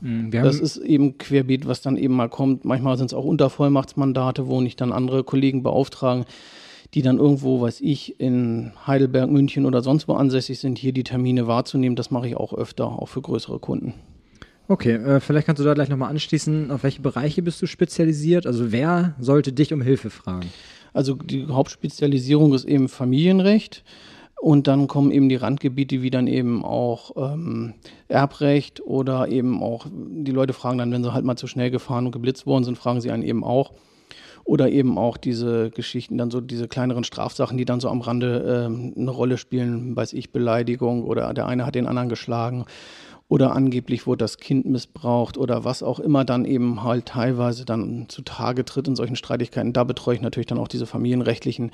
das 0.00 0.60
ist 0.60 0.76
eben 0.76 1.18
querbeet, 1.18 1.66
was 1.66 1.80
dann 1.80 1.96
eben 1.96 2.14
mal 2.14 2.28
kommt. 2.28 2.64
Manchmal 2.64 2.96
sind 2.96 3.06
es 3.06 3.14
auch 3.14 3.24
Untervollmachtsmandate, 3.24 4.46
wo 4.46 4.60
nicht 4.60 4.80
dann 4.80 4.92
andere 4.92 5.24
Kollegen 5.24 5.62
beauftragen, 5.62 6.24
die 6.94 7.02
dann 7.02 7.18
irgendwo, 7.18 7.60
weiß 7.60 7.80
ich, 7.80 8.20
in 8.20 8.72
Heidelberg, 8.86 9.30
München 9.30 9.66
oder 9.66 9.82
sonst 9.82 10.08
wo 10.08 10.14
ansässig 10.14 10.58
sind, 10.58 10.78
hier 10.78 10.92
die 10.92 11.04
Termine 11.04 11.46
wahrzunehmen. 11.46 11.96
Das 11.96 12.10
mache 12.10 12.28
ich 12.28 12.36
auch 12.36 12.52
öfter, 12.52 12.86
auch 12.86 13.08
für 13.08 13.22
größere 13.22 13.58
Kunden. 13.58 13.94
Okay, 14.68 14.94
äh, 14.94 15.20
vielleicht 15.20 15.46
kannst 15.46 15.60
du 15.60 15.64
da 15.64 15.74
gleich 15.74 15.88
nochmal 15.88 16.10
anschließen, 16.10 16.70
auf 16.70 16.82
welche 16.82 17.00
Bereiche 17.00 17.42
bist 17.42 17.62
du 17.62 17.66
spezialisiert? 17.66 18.46
Also 18.46 18.72
wer 18.72 19.14
sollte 19.18 19.52
dich 19.52 19.72
um 19.72 19.80
Hilfe 19.80 20.10
fragen? 20.10 20.48
Also 20.92 21.14
die 21.14 21.46
Hauptspezialisierung 21.46 22.52
ist 22.54 22.64
eben 22.64 22.88
Familienrecht. 22.88 23.84
Und 24.40 24.66
dann 24.66 24.86
kommen 24.86 25.10
eben 25.10 25.28
die 25.28 25.36
Randgebiete 25.36 26.02
wie 26.02 26.10
dann 26.10 26.26
eben 26.26 26.64
auch 26.64 27.12
ähm, 27.16 27.74
Erbrecht 28.08 28.80
oder 28.84 29.28
eben 29.28 29.62
auch, 29.62 29.86
die 29.90 30.30
Leute 30.30 30.52
fragen 30.52 30.78
dann, 30.78 30.92
wenn 30.92 31.02
sie 31.02 31.12
halt 31.12 31.24
mal 31.24 31.36
zu 31.36 31.46
schnell 31.46 31.70
gefahren 31.70 32.06
und 32.06 32.12
geblitzt 32.12 32.46
worden 32.46 32.64
sind, 32.64 32.76
fragen 32.76 33.00
sie 33.00 33.10
einen 33.10 33.22
eben 33.22 33.44
auch. 33.44 33.72
Oder 34.44 34.68
eben 34.68 34.96
auch 34.96 35.16
diese 35.16 35.70
Geschichten, 35.70 36.18
dann 36.18 36.30
so 36.30 36.40
diese 36.40 36.68
kleineren 36.68 37.02
Strafsachen, 37.02 37.56
die 37.58 37.64
dann 37.64 37.80
so 37.80 37.88
am 37.88 38.00
Rande 38.00 38.66
ähm, 38.66 38.94
eine 38.96 39.10
Rolle 39.10 39.38
spielen, 39.38 39.96
weiß 39.96 40.12
ich, 40.12 40.30
Beleidigung 40.30 41.02
oder 41.02 41.34
der 41.34 41.46
eine 41.46 41.66
hat 41.66 41.74
den 41.74 41.88
anderen 41.88 42.08
geschlagen 42.08 42.66
oder 43.28 43.56
angeblich 43.56 44.06
wurde 44.06 44.18
das 44.18 44.38
Kind 44.38 44.66
missbraucht 44.66 45.36
oder 45.36 45.64
was 45.64 45.82
auch 45.82 45.98
immer 45.98 46.24
dann 46.24 46.44
eben 46.44 46.84
halt 46.84 47.06
teilweise 47.06 47.64
dann 47.64 48.06
zutage 48.08 48.64
tritt 48.64 48.86
in 48.86 48.94
solchen 48.94 49.16
Streitigkeiten. 49.16 49.72
Da 49.72 49.84
betreue 49.84 50.14
ich 50.14 50.20
natürlich 50.20 50.46
dann 50.46 50.58
auch 50.58 50.68
diese 50.68 50.86
familienrechtlichen 50.86 51.72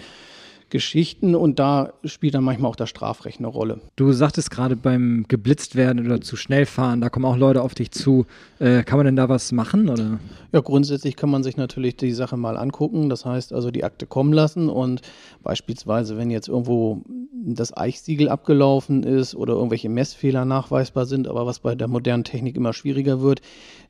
Geschichten 0.73 1.35
und 1.35 1.59
da 1.59 1.93
spielt 2.03 2.35
dann 2.35 2.45
manchmal 2.45 2.71
auch 2.71 2.77
das 2.77 2.89
Strafrecht 2.89 3.39
eine 3.39 3.47
Rolle. 3.47 3.81
Du 3.95 4.11
sagtest 4.13 4.51
gerade 4.51 4.75
beim 4.75 5.27
geblitzt 5.29 5.77
werden 5.77 6.05
oder 6.05 6.23
zu 6.23 6.35
schnell 6.35 6.65
fahren, 6.65 7.03
da 7.03 7.11
kommen 7.11 7.27
auch 7.27 7.37
Leute 7.37 7.61
auf 7.61 7.75
dich 7.75 7.91
zu. 7.93 8.25
Äh, 8.59 8.83
kann 8.83 8.99
man 8.99 9.05
denn 9.05 9.17
da 9.17 9.29
was 9.29 9.53
machen? 9.53 9.91
Oder? 9.91 10.19
Ja, 10.51 10.61
grundsätzlich 10.61 11.17
kann 11.17 11.29
man 11.29 11.43
sich 11.43 11.59
natürlich 11.59 11.97
die 11.97 12.13
Sache 12.13 12.39
mal 12.39 12.57
angucken. 12.57 13.11
Das 13.11 13.27
heißt 13.27 13.53
also 13.53 13.71
die 13.71 13.85
Akte 13.85 14.07
kommen 14.07 14.33
lassen 14.33 14.71
und 14.71 15.03
beispielsweise, 15.43 16.17
wenn 16.17 16.31
jetzt 16.31 16.49
irgendwo 16.49 17.03
das 17.45 17.77
Eichsiegel 17.77 18.29
abgelaufen 18.29 19.03
ist 19.03 19.35
oder 19.35 19.55
irgendwelche 19.55 19.89
Messfehler 19.89 20.45
nachweisbar 20.45 21.07
sind, 21.07 21.29
aber 21.29 21.45
was 21.45 21.59
bei 21.59 21.75
der 21.75 21.89
modernen 21.89 22.25
Technik 22.25 22.57
immer 22.57 22.73
schwieriger 22.73 23.21
wird, 23.21 23.43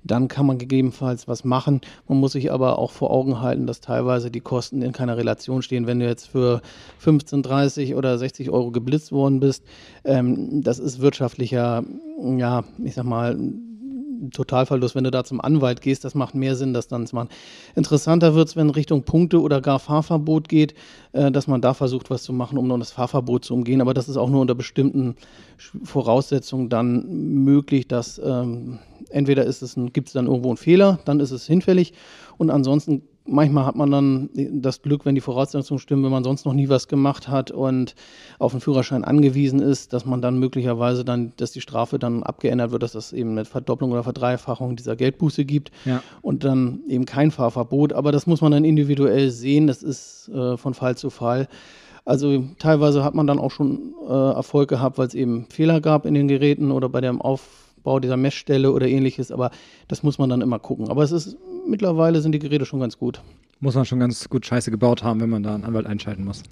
dann 0.05 0.29
kann 0.29 0.47
man 0.47 0.59
gegebenenfalls 0.59 1.29
was 1.29 1.45
machen. 1.45 1.81
Man 2.09 2.19
muss 2.19 2.33
sich 2.33 2.51
aber 2.51 2.79
auch 2.79 2.91
vor 2.91 3.11
Augen 3.11 3.41
halten, 3.41 3.67
dass 3.67 3.81
teilweise 3.81 4.31
die 4.31 4.41
Kosten 4.41 4.83
in 4.83 4.93
keiner 4.93 5.17
Relation 5.17 5.62
stehen. 5.62 5.87
Wenn 5.87 6.01
du 6.01 6.07
jetzt 6.07 6.29
für 6.29 6.62
15, 6.99 7.43
30 7.43 7.95
oder 7.95 8.17
60 8.19 8.50
Euro 8.50 8.71
geblitzt 8.71 9.12
worden 9.12 9.41
bist, 9.41 9.64
ähm, 10.05 10.62
das 10.62 10.79
ist 10.79 11.00
wirtschaftlicher, 11.00 11.85
ja, 12.37 12.64
ich 12.85 12.95
sag 12.95 13.05
mal, 13.05 13.37
Totalverlust, 14.31 14.95
wenn 14.95 15.05
du 15.05 15.11
da 15.11 15.25
zum 15.25 15.41
Anwalt 15.41 15.81
gehst, 15.81 16.05
das 16.05 16.14
macht 16.14 16.35
mehr 16.35 16.55
Sinn, 16.55 16.75
das 16.75 16.88
dann 16.88 17.07
zu 17.07 17.17
machen. 17.17 17.29
Interessanter 17.75 18.35
wird 18.35 18.49
es, 18.49 18.57
wenn 18.57 18.71
Richtung 18.71 19.02
Punkte 19.02 19.41
oder 19.41 19.61
gar 19.61 19.79
Fahrverbot 19.79 20.49
geht, 20.49 20.75
äh, 21.12 21.31
dass 21.33 21.47
man 21.47 21.61
da 21.61 21.75
versucht, 21.75 22.11
was 22.11 22.23
zu 22.23 22.33
machen, 22.33 22.59
um 22.59 22.69
noch 22.69 22.79
das 22.79 22.93
Fahrverbot 22.93 23.45
zu 23.45 23.55
umgehen. 23.55 23.81
Aber 23.81 23.95
das 23.95 24.09
ist 24.09 24.17
auch 24.17 24.31
nur 24.31 24.41
unter 24.41 24.55
bestimmten 24.55 25.17
Voraussetzungen 25.57 26.69
dann 26.69 27.07
möglich, 27.43 27.88
dass 27.88 28.21
ähm, 28.25 28.79
entweder 29.11 29.45
gibt 29.45 30.09
es 30.09 30.12
dann 30.12 30.26
irgendwo 30.26 30.49
einen 30.49 30.57
Fehler, 30.57 31.00
dann 31.05 31.21
ist 31.21 31.31
es 31.31 31.47
hinfällig 31.47 31.93
und 32.38 32.50
ansonsten 32.50 33.02
manchmal 33.26 33.67
hat 33.67 33.76
man 33.76 33.91
dann 33.91 34.31
das 34.35 34.83
Glück, 34.83 35.05
wenn 35.05 35.14
die 35.14 35.21
Voraussetzungen 35.21 35.79
stimmen, 35.79 36.05
wenn 36.05 36.11
man 36.11 36.25
sonst 36.25 36.45
noch 36.45 36.52
nie 36.52 36.69
was 36.69 36.88
gemacht 36.88 37.29
hat 37.29 37.50
und 37.50 37.95
auf 38.38 38.52
einen 38.52 38.61
Führerschein 38.61 39.05
angewiesen 39.05 39.61
ist, 39.61 39.93
dass 39.93 40.05
man 40.05 40.23
dann 40.23 40.38
möglicherweise 40.38 41.05
dann, 41.05 41.33
dass 41.37 41.52
die 41.52 41.61
Strafe 41.61 41.99
dann 41.99 42.23
abgeändert 42.23 42.73
wird, 42.73 42.83
dass 42.83 42.93
das 42.93 43.12
eben 43.12 43.33
eine 43.33 43.45
Verdopplung 43.45 43.93
oder 43.93 44.02
Verdreifachung 44.02 44.76
dieser 44.76 44.97
Geldbuße 44.97 45.45
gibt 45.45 45.71
ja. 45.85 46.02
und 46.21 46.45
dann 46.45 46.81
eben 46.88 47.05
kein 47.05 47.31
Fahrverbot. 47.31 47.93
Aber 47.93 48.12
das 48.12 48.26
muss 48.26 48.41
man 48.41 48.52
dann 48.52 48.64
individuell 48.64 49.31
sehen. 49.31 49.67
Das 49.67 49.83
ist 49.83 50.29
äh, 50.29 50.57
von 50.57 50.75
Fall 50.75 50.97
zu 50.97 51.11
Fall. 51.11 51.49
Also 52.05 52.45
teilweise 52.59 53.05
hat 53.05 53.14
man 53.14 53.29
dann 53.29 53.38
auch 53.38 53.52
schon 53.52 53.95
äh, 54.09 54.12
Erfolg 54.12 54.69
gehabt, 54.69 54.99
weil 54.99 55.07
es 55.07 55.14
eben 55.14 55.47
Fehler 55.50 55.81
gab 55.81 56.05
in 56.05 56.14
den 56.14 56.26
Geräten 56.26 56.73
oder 56.73 56.88
bei 56.88 57.00
dem 57.00 57.23
Aufbau 57.83 57.99
dieser 57.99 58.17
Messstelle 58.17 58.73
oder 58.73 58.87
ähnliches. 58.87 59.33
Aber 59.33 59.51
das 59.89 60.03
muss 60.03 60.19
man 60.19 60.31
dann 60.31 60.41
immer 60.41 60.61
gucken. 60.61 60.89
Aber 60.89 61.03
es 61.03 61.11
ist 61.11 61.37
mittlerweile 61.67 62.21
sind 62.21 62.33
die 62.33 62.39
Geräte 62.39 62.65
schon 62.65 62.81
ganz 62.81 62.97
gut. 62.97 63.21
Muss 63.62 63.76
man 63.76 63.85
schon 63.85 64.00
ganz 64.00 64.28
gut 64.28 64.45
Scheiße 64.45 64.73
gebaut 64.73 65.04
haben, 65.04 65.21
wenn 65.21 65.31
man 65.31 65.45
da 65.45 65.54
einen 65.54 65.64
Anwalt 65.64 65.87
einschalten 65.87 66.25
muss. 66.25 66.42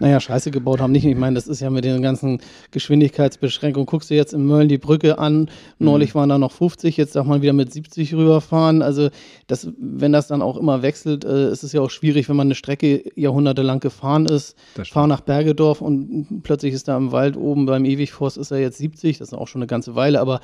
Naja, 0.00 0.18
Scheiße 0.18 0.50
gebaut 0.50 0.80
haben 0.80 0.92
nicht. 0.92 1.04
Ich 1.04 1.16
meine, 1.16 1.34
das 1.34 1.46
ist 1.46 1.60
ja 1.60 1.68
mit 1.68 1.84
den 1.84 2.00
ganzen 2.00 2.40
Geschwindigkeitsbeschränkungen. 2.70 3.84
Guckst 3.84 4.08
du 4.08 4.14
jetzt 4.14 4.32
in 4.32 4.46
Mölln 4.46 4.68
die 4.68 4.78
Brücke 4.78 5.18
an, 5.18 5.50
neulich 5.78 6.14
mhm. 6.14 6.20
waren 6.20 6.28
da 6.30 6.38
noch 6.38 6.52
50, 6.52 6.96
jetzt 6.96 7.16
darf 7.16 7.26
man 7.26 7.42
wieder 7.42 7.52
mit 7.52 7.70
70 7.70 8.14
rüberfahren. 8.14 8.80
Also, 8.80 9.10
das, 9.46 9.68
wenn 9.78 10.12
das 10.12 10.26
dann 10.26 10.40
auch 10.40 10.56
immer 10.56 10.80
wechselt, 10.80 11.26
äh, 11.26 11.52
ist 11.52 11.64
es 11.64 11.72
ja 11.72 11.82
auch 11.82 11.90
schwierig, 11.90 12.30
wenn 12.30 12.36
man 12.36 12.46
eine 12.46 12.54
Strecke 12.54 13.04
jahrhundertelang 13.14 13.80
gefahren 13.80 14.24
ist, 14.24 14.56
fahr 14.90 15.06
nach 15.06 15.20
Bergedorf 15.20 15.82
und 15.82 16.42
plötzlich 16.44 16.72
ist 16.72 16.88
da 16.88 16.96
im 16.96 17.12
Wald 17.12 17.36
oben 17.36 17.66
beim 17.66 17.84
Ewigforst 17.84 18.38
ist 18.38 18.52
er 18.52 18.58
jetzt 18.58 18.78
70, 18.78 19.18
das 19.18 19.28
ist 19.28 19.34
auch 19.34 19.48
schon 19.48 19.60
eine 19.60 19.66
ganze 19.66 19.94
Weile, 19.94 20.20
aber 20.20 20.40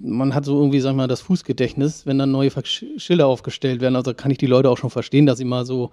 man 0.00 0.34
hat 0.34 0.44
so 0.44 0.58
irgendwie, 0.58 0.80
sag 0.80 0.94
mal, 0.94 1.08
das 1.08 1.20
Fußgedächtnis, 1.20 2.06
wenn 2.06 2.18
dann 2.18 2.30
neue 2.30 2.50
Schilder 2.64 3.26
aufgestellt 3.26 3.80
werden. 3.80 3.96
Also 3.96 4.14
kann 4.14 4.30
ich 4.30 4.38
die 4.38 4.46
Leute 4.46 4.70
auch 4.70 4.78
schon 4.78 4.90
verstehen, 4.90 5.26
dass 5.26 5.38
sie 5.38 5.44
mal 5.44 5.64
so 5.64 5.90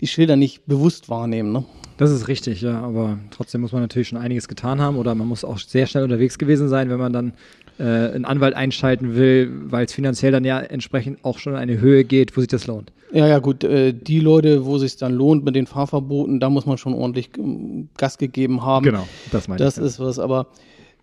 die 0.00 0.06
Schilder 0.06 0.36
nicht 0.36 0.66
bewusst 0.66 1.08
wahrnehmen. 1.08 1.52
Ne? 1.52 1.64
Das 1.98 2.10
ist 2.10 2.28
richtig, 2.28 2.62
ja. 2.62 2.80
Aber 2.80 3.18
trotzdem 3.30 3.60
muss 3.60 3.72
man 3.72 3.82
natürlich 3.82 4.08
schon 4.08 4.18
einiges 4.18 4.48
getan 4.48 4.80
haben 4.80 4.96
oder 4.96 5.14
man 5.14 5.28
muss 5.28 5.44
auch 5.44 5.58
sehr 5.58 5.86
schnell 5.86 6.04
unterwegs 6.04 6.38
gewesen 6.38 6.68
sein, 6.68 6.90
wenn 6.90 6.98
man 6.98 7.12
dann 7.12 7.32
äh, 7.78 7.84
einen 7.84 8.24
Anwalt 8.24 8.54
einschalten 8.54 9.14
will, 9.14 9.50
weil 9.64 9.84
es 9.84 9.92
finanziell 9.92 10.32
dann 10.32 10.44
ja 10.44 10.60
entsprechend 10.60 11.24
auch 11.24 11.38
schon 11.38 11.54
eine 11.54 11.80
Höhe 11.80 12.04
geht, 12.04 12.36
wo 12.36 12.40
sich 12.40 12.48
das 12.48 12.66
lohnt. 12.66 12.92
Ja, 13.12 13.26
ja, 13.26 13.38
gut. 13.38 13.62
Äh, 13.62 13.92
die 13.92 14.20
Leute, 14.20 14.64
wo 14.64 14.78
sich 14.78 14.96
dann 14.96 15.12
lohnt 15.12 15.44
mit 15.44 15.54
den 15.54 15.66
Fahrverboten, 15.66 16.40
da 16.40 16.48
muss 16.48 16.64
man 16.64 16.78
schon 16.78 16.94
ordentlich 16.94 17.30
ähm, 17.38 17.88
Gas 17.98 18.16
gegeben 18.16 18.62
haben. 18.62 18.84
Genau, 18.84 19.06
das 19.30 19.48
meine 19.48 19.58
das 19.58 19.76
ich. 19.76 19.82
Das 19.82 19.92
ist 19.92 20.00
was, 20.00 20.18
aber 20.18 20.46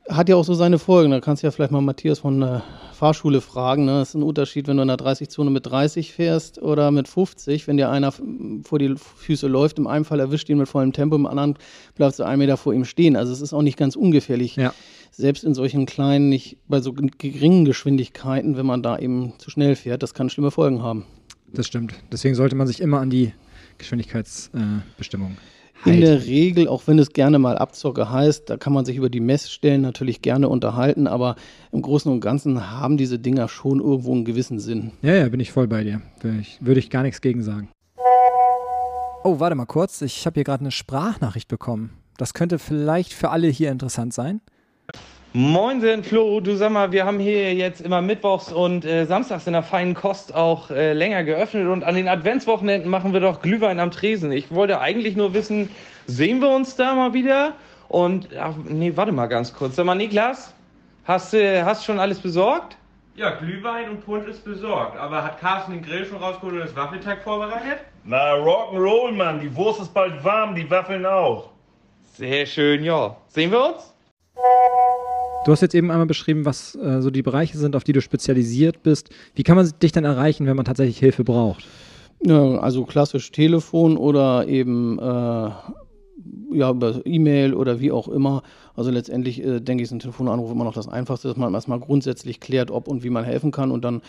hat 0.10 0.28
ja 0.28 0.36
auch 0.36 0.44
so 0.44 0.54
seine 0.54 0.80
Folgen. 0.80 1.12
Da 1.12 1.22
kannst 1.22 1.44
du 1.44 1.48
ja 1.48 1.52
vielleicht 1.52 1.72
mal 1.72 1.82
Matthias 1.82 2.20
von 2.20 2.40
der 2.40 2.64
Fahrschule 2.94 3.42
fragen. 3.42 3.86
Ne? 3.86 4.00
Das 4.00 4.10
ist 4.10 4.16
ein 4.16 4.24
Unterschied, 4.24 4.68
wenn 4.68 4.78
du 4.78 4.82
in 4.82 4.88
der 4.88 4.98
30-Zone 4.98 5.50
mit 5.50 5.66
30 5.66 6.12
fährst 6.12 6.62
oder 6.62 6.92
mit 6.92 7.08
50. 7.08 7.68
Wenn 7.68 7.78
dir 7.78 7.90
einer 7.90 8.12
vor 8.12 8.80
die 8.80 8.96
Füße 8.96 9.48
läuft, 9.48 9.80
im 9.80 9.88
einen 9.88 10.06
Fall 10.06 10.20
erwischt 10.20 10.50
ihn 10.50 10.58
mit 10.58 10.68
vollem 10.68 10.92
Tempo, 10.92 11.16
im 11.16 11.26
anderen 11.26 11.56
bleibst 11.96 12.20
du 12.20 12.24
einen 12.24 12.40
Meter 12.40 12.58
vor 12.58 12.74
ihm 12.74 12.86
stehen. 12.86 13.16
Also 13.16 13.32
es 13.32 13.42
ist 13.42 13.54
auch 13.54 13.62
nicht 13.62 13.78
ganz 13.78 13.96
ungefährlich. 13.96 14.56
Ja. 14.56 14.74
Selbst 15.12 15.44
in 15.44 15.54
solchen 15.54 15.86
kleinen, 15.86 16.30
nicht 16.30 16.58
bei 16.68 16.82
so 16.82 16.94
geringen 16.94 17.66
Geschwindigkeiten, 17.66 18.58
wenn 18.58 18.66
man 18.66 18.84
da 18.84 18.98
eben 18.98 19.34
zu 19.38 19.50
schnell 19.50 19.76
fährt, 19.76 20.04
das 20.04 20.14
kann 20.14 20.30
schlimme 20.30 20.52
Folgen 20.52 20.82
haben. 20.82 21.06
Das 21.54 21.68
stimmt. 21.68 21.94
Deswegen 22.12 22.36
sollte 22.36 22.56
man 22.56 22.68
sich 22.68 22.80
immer 22.80 23.00
an 23.00 23.10
die 23.10 23.34
Geschwindigkeitsbestimmungen 23.78 25.38
äh, 25.38 25.59
in 25.86 26.02
der 26.02 26.26
Regel, 26.26 26.68
auch 26.68 26.84
wenn 26.88 27.00
es 27.00 27.14
gerne 27.14 27.40
mal 27.40 27.58
Abzocke 27.58 28.12
heißt, 28.12 28.50
da 28.50 28.58
kann 28.58 28.74
man 28.74 28.86
sich 28.86 28.98
über 28.98 29.10
die 29.10 29.20
Messstellen 29.20 29.82
natürlich 29.82 30.22
gerne 30.22 30.50
unterhalten, 30.50 31.08
aber 31.08 31.36
im 31.72 31.82
Großen 31.82 32.12
und 32.12 32.20
Ganzen 32.20 32.72
haben 32.72 32.98
diese 32.98 33.20
Dinger 33.20 33.48
schon 33.48 33.80
irgendwo 33.80 34.14
einen 34.14 34.26
gewissen 34.26 34.60
Sinn. 34.60 34.92
Ja, 35.02 35.16
ja, 35.16 35.30
bin 35.30 35.40
ich 35.40 35.52
voll 35.52 35.68
bei 35.68 35.84
dir. 35.84 36.02
Würde 36.22 36.40
ich, 36.40 36.58
würde 36.60 36.80
ich 36.80 36.90
gar 36.90 37.04
nichts 37.04 37.22
gegen 37.22 37.42
sagen. 37.44 37.70
Oh, 39.24 39.40
warte 39.40 39.56
mal 39.56 39.66
kurz. 39.66 40.02
Ich 40.02 40.26
habe 40.26 40.36
hier 40.36 40.44
gerade 40.44 40.62
eine 40.62 40.72
Sprachnachricht 40.72 41.48
bekommen. 41.48 41.92
Das 42.18 42.34
könnte 42.34 42.60
vielleicht 42.60 43.14
für 43.14 43.30
alle 43.30 43.48
hier 43.48 43.72
interessant 43.72 44.14
sein. 44.14 44.42
Moinsen, 45.34 46.04
Flo, 46.04 46.40
du 46.40 46.56
sag 46.56 46.72
mal, 46.72 46.92
wir 46.92 47.06
haben 47.06 47.20
hier 47.20 47.54
jetzt 47.54 47.82
immer 47.82 48.02
mittwochs 48.02 48.52
und 48.52 48.84
äh, 48.84 49.06
samstags 49.06 49.46
in 49.46 49.54
der 49.54 49.62
feinen 49.62 49.94
Kost 49.94 50.34
auch 50.34 50.72
äh, 50.72 50.94
länger 50.94 51.24
geöffnet 51.24 51.68
und 51.68 51.84
an 51.84 51.94
den 51.94 52.08
Adventswochenenden 52.08 52.90
machen 52.90 53.14
wir 53.14 53.20
doch 53.20 53.40
Glühwein 53.44 53.80
am 53.80 53.92
Tresen. 53.92 54.32
Ich 54.32 54.50
wollte 54.52 54.82
eigentlich 54.82 55.16
nur 55.16 55.36
wissen, 55.36 55.70
sehen 56.08 56.42
wir 56.42 56.50
uns 56.50 56.76
da 56.78 56.96
mal 56.96 57.14
wieder? 57.14 57.54
Und, 57.90 58.30
ach, 58.40 58.56
nee, 58.68 58.94
warte 58.96 59.12
mal 59.12 59.28
ganz 59.28 59.54
kurz. 59.54 59.76
Sag 59.76 59.86
mal, 59.86 59.94
Niklas, 59.94 60.52
hast 61.06 61.34
du 61.34 61.38
äh, 61.38 61.62
hast 61.62 61.86
schon 61.86 62.00
alles 62.00 62.20
besorgt? 62.20 62.76
Ja, 63.16 63.30
Glühwein 63.30 63.88
und 63.88 64.04
Punsch 64.04 64.28
ist 64.28 64.44
besorgt. 64.44 64.98
Aber 64.98 65.24
hat 65.24 65.40
Carsten 65.40 65.74
den 65.74 65.84
Grill 65.84 66.06
schon 66.06 66.18
rausgeholt 66.18 66.56
und 66.56 66.62
das 66.62 66.76
Waffelteig 66.76 67.22
vorbereitet? 67.22 67.82
Na, 68.04 68.34
Rock'n'Roll, 68.34 69.12
Mann. 69.12 69.42
Die 69.42 69.56
Wurst 69.56 69.80
ist 69.80 69.94
bald 69.94 70.24
warm, 70.24 70.56
die 70.56 70.68
Waffeln 70.72 71.06
auch. 71.06 71.50
Sehr 72.14 72.48
schön, 72.48 72.84
ja. 72.84 73.16
Sehen 73.28 73.52
wir 73.52 73.64
uns? 73.64 73.94
Du 75.50 75.54
hast 75.54 75.62
jetzt 75.62 75.74
eben 75.74 75.90
einmal 75.90 76.06
beschrieben, 76.06 76.46
was 76.46 76.76
äh, 76.76 77.02
so 77.02 77.10
die 77.10 77.24
Bereiche 77.24 77.58
sind, 77.58 77.76
auf 77.76 77.84
die 77.84 77.92
du 77.92 78.02
spezialisiert 78.02 78.84
bist. 78.84 79.10
Wie 79.34 79.42
kann 79.42 79.56
man 79.56 79.68
dich 79.82 79.92
dann 79.92 80.06
erreichen, 80.06 80.46
wenn 80.46 80.56
man 80.56 80.64
tatsächlich 80.64 81.00
Hilfe 81.00 81.24
braucht? 81.24 81.66
Ja, 82.24 82.60
also 82.60 82.86
klassisch 82.86 83.32
Telefon 83.32 83.98
oder 83.98 84.48
eben 84.48 85.00
äh, 85.00 85.50
ja, 86.52 86.72
über 86.72 87.06
E-Mail 87.06 87.54
oder 87.54 87.80
wie 87.80 87.92
auch 87.92 88.08
immer. 88.08 88.44
Also 88.76 88.92
letztendlich 88.92 89.44
äh, 89.44 89.60
denke 89.60 89.84
ich, 89.84 89.88
ist 89.88 89.92
ein 89.92 90.00
Telefonanruf 90.00 90.52
immer 90.52 90.64
noch 90.64 90.74
das 90.74 90.88
Einfachste, 90.88 91.28
dass 91.28 91.38
man 91.38 91.54
erstmal 91.54 91.80
grundsätzlich 91.80 92.40
klärt, 92.40 92.72
ob 92.72 92.88
und 92.88 93.04
wie 93.04 93.10
man 93.10 93.24
helfen 93.24 93.52
kann 93.52 93.72
und 93.72 93.84
dann 93.84 94.02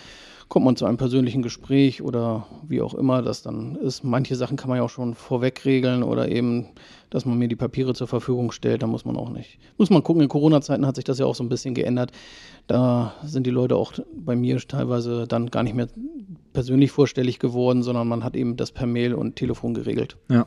kommt 0.50 0.66
man 0.66 0.74
zu 0.74 0.84
einem 0.84 0.96
persönlichen 0.96 1.42
Gespräch 1.42 2.02
oder 2.02 2.46
wie 2.66 2.82
auch 2.82 2.94
immer 2.94 3.22
das 3.22 3.42
dann 3.42 3.76
ist. 3.76 4.02
Manche 4.02 4.34
Sachen 4.34 4.56
kann 4.56 4.68
man 4.68 4.78
ja 4.78 4.82
auch 4.82 4.90
schon 4.90 5.14
vorweg 5.14 5.64
regeln 5.64 6.02
oder 6.02 6.28
eben, 6.28 6.66
dass 7.08 7.24
man 7.24 7.38
mir 7.38 7.46
die 7.46 7.56
Papiere 7.56 7.94
zur 7.94 8.08
Verfügung 8.08 8.50
stellt, 8.50 8.82
da 8.82 8.88
muss 8.88 9.04
man 9.04 9.16
auch 9.16 9.30
nicht. 9.30 9.60
Muss 9.78 9.90
man 9.90 10.02
gucken, 10.02 10.22
in 10.22 10.28
Corona-Zeiten 10.28 10.86
hat 10.86 10.96
sich 10.96 11.04
das 11.04 11.20
ja 11.20 11.26
auch 11.26 11.36
so 11.36 11.44
ein 11.44 11.48
bisschen 11.48 11.74
geändert. 11.74 12.10
Da 12.66 13.14
sind 13.22 13.46
die 13.46 13.50
Leute 13.50 13.76
auch 13.76 13.92
bei 14.12 14.34
mir 14.34 14.58
teilweise 14.58 15.28
dann 15.28 15.50
gar 15.50 15.62
nicht 15.62 15.76
mehr 15.76 15.86
persönlich 16.52 16.90
vorstellig 16.90 17.38
geworden, 17.38 17.84
sondern 17.84 18.08
man 18.08 18.24
hat 18.24 18.34
eben 18.34 18.56
das 18.56 18.72
per 18.72 18.88
Mail 18.88 19.14
und 19.14 19.36
Telefon 19.36 19.72
geregelt. 19.72 20.16
Ja. 20.28 20.46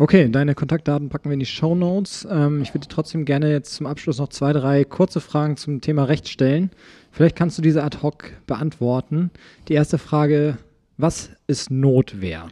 Okay, 0.00 0.28
deine 0.30 0.54
Kontaktdaten 0.54 1.08
packen 1.08 1.28
wir 1.28 1.34
in 1.34 1.40
die 1.40 1.46
Show 1.46 1.74
Notes. 1.74 2.24
Ähm, 2.30 2.62
ich 2.62 2.72
würde 2.72 2.86
trotzdem 2.86 3.24
gerne 3.24 3.50
jetzt 3.50 3.74
zum 3.74 3.86
Abschluss 3.86 4.18
noch 4.18 4.28
zwei, 4.28 4.52
drei 4.52 4.84
kurze 4.84 5.20
Fragen 5.20 5.56
zum 5.56 5.80
Thema 5.80 6.04
Recht 6.04 6.28
stellen. 6.28 6.70
Vielleicht 7.10 7.34
kannst 7.34 7.58
du 7.58 7.62
diese 7.62 7.82
ad 7.82 7.98
hoc 8.00 8.30
beantworten. 8.46 9.32
Die 9.66 9.72
erste 9.72 9.98
Frage, 9.98 10.56
was 10.98 11.30
ist 11.48 11.72
Notwehr? 11.72 12.46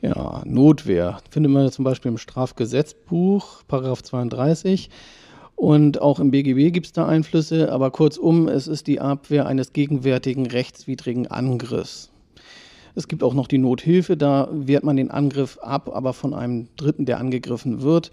Ja, 0.00 0.42
Notwehr 0.44 1.18
findet 1.30 1.52
man 1.52 1.70
zum 1.70 1.84
Beispiel 1.84 2.10
im 2.10 2.18
Strafgesetzbuch, 2.18 3.62
Paragraph 3.68 4.02
32. 4.02 4.90
Und 5.54 6.02
auch 6.02 6.18
im 6.18 6.32
BGB 6.32 6.72
gibt 6.72 6.86
es 6.86 6.92
da 6.92 7.06
Einflüsse, 7.06 7.70
aber 7.70 7.92
kurzum, 7.92 8.48
es 8.48 8.66
ist 8.66 8.88
die 8.88 9.00
Abwehr 9.00 9.46
eines 9.46 9.72
gegenwärtigen 9.72 10.46
rechtswidrigen 10.46 11.28
Angriffs. 11.28 12.09
Es 12.94 13.08
gibt 13.08 13.22
auch 13.22 13.34
noch 13.34 13.46
die 13.46 13.58
Nothilfe, 13.58 14.16
da 14.16 14.48
wehrt 14.52 14.84
man 14.84 14.96
den 14.96 15.10
Angriff 15.10 15.58
ab, 15.58 15.90
aber 15.92 16.12
von 16.12 16.34
einem 16.34 16.68
Dritten, 16.76 17.04
der 17.06 17.18
angegriffen 17.18 17.82
wird. 17.82 18.10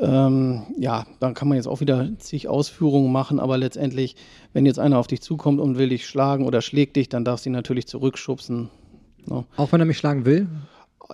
Ähm, 0.00 0.62
ja, 0.78 1.06
dann 1.18 1.34
kann 1.34 1.48
man 1.48 1.56
jetzt 1.56 1.66
auch 1.66 1.80
wieder 1.80 2.08
zig 2.18 2.48
Ausführungen 2.48 3.10
machen, 3.10 3.40
aber 3.40 3.58
letztendlich, 3.58 4.14
wenn 4.52 4.66
jetzt 4.66 4.78
einer 4.78 4.98
auf 4.98 5.08
dich 5.08 5.20
zukommt 5.22 5.60
und 5.60 5.76
will 5.76 5.88
dich 5.88 6.06
schlagen 6.06 6.46
oder 6.46 6.62
schlägt 6.62 6.96
dich, 6.96 7.08
dann 7.08 7.24
darfst 7.24 7.44
du 7.44 7.50
ihn 7.50 7.54
natürlich 7.54 7.88
zurückschubsen. 7.88 8.70
Ne? 9.26 9.44
Auch 9.56 9.72
wenn 9.72 9.80
er 9.80 9.86
mich 9.86 9.98
schlagen 9.98 10.24
will? 10.24 10.46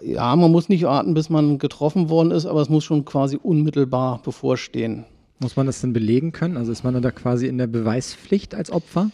Ja, 0.02 0.34
man 0.36 0.50
muss 0.50 0.68
nicht 0.68 0.84
warten, 0.84 1.14
bis 1.14 1.30
man 1.30 1.58
getroffen 1.58 2.10
worden 2.10 2.30
ist, 2.32 2.46
aber 2.46 2.60
es 2.60 2.68
muss 2.68 2.84
schon 2.84 3.04
quasi 3.04 3.38
unmittelbar 3.42 4.20
bevorstehen. 4.22 5.04
Muss 5.38 5.56
man 5.56 5.66
das 5.66 5.80
denn 5.80 5.92
belegen 5.92 6.32
können? 6.32 6.56
Also 6.56 6.72
ist 6.72 6.84
man 6.84 7.00
da 7.00 7.10
quasi 7.10 7.46
in 7.46 7.58
der 7.58 7.66
Beweispflicht 7.66 8.54
als 8.54 8.70
Opfer? 8.70 9.10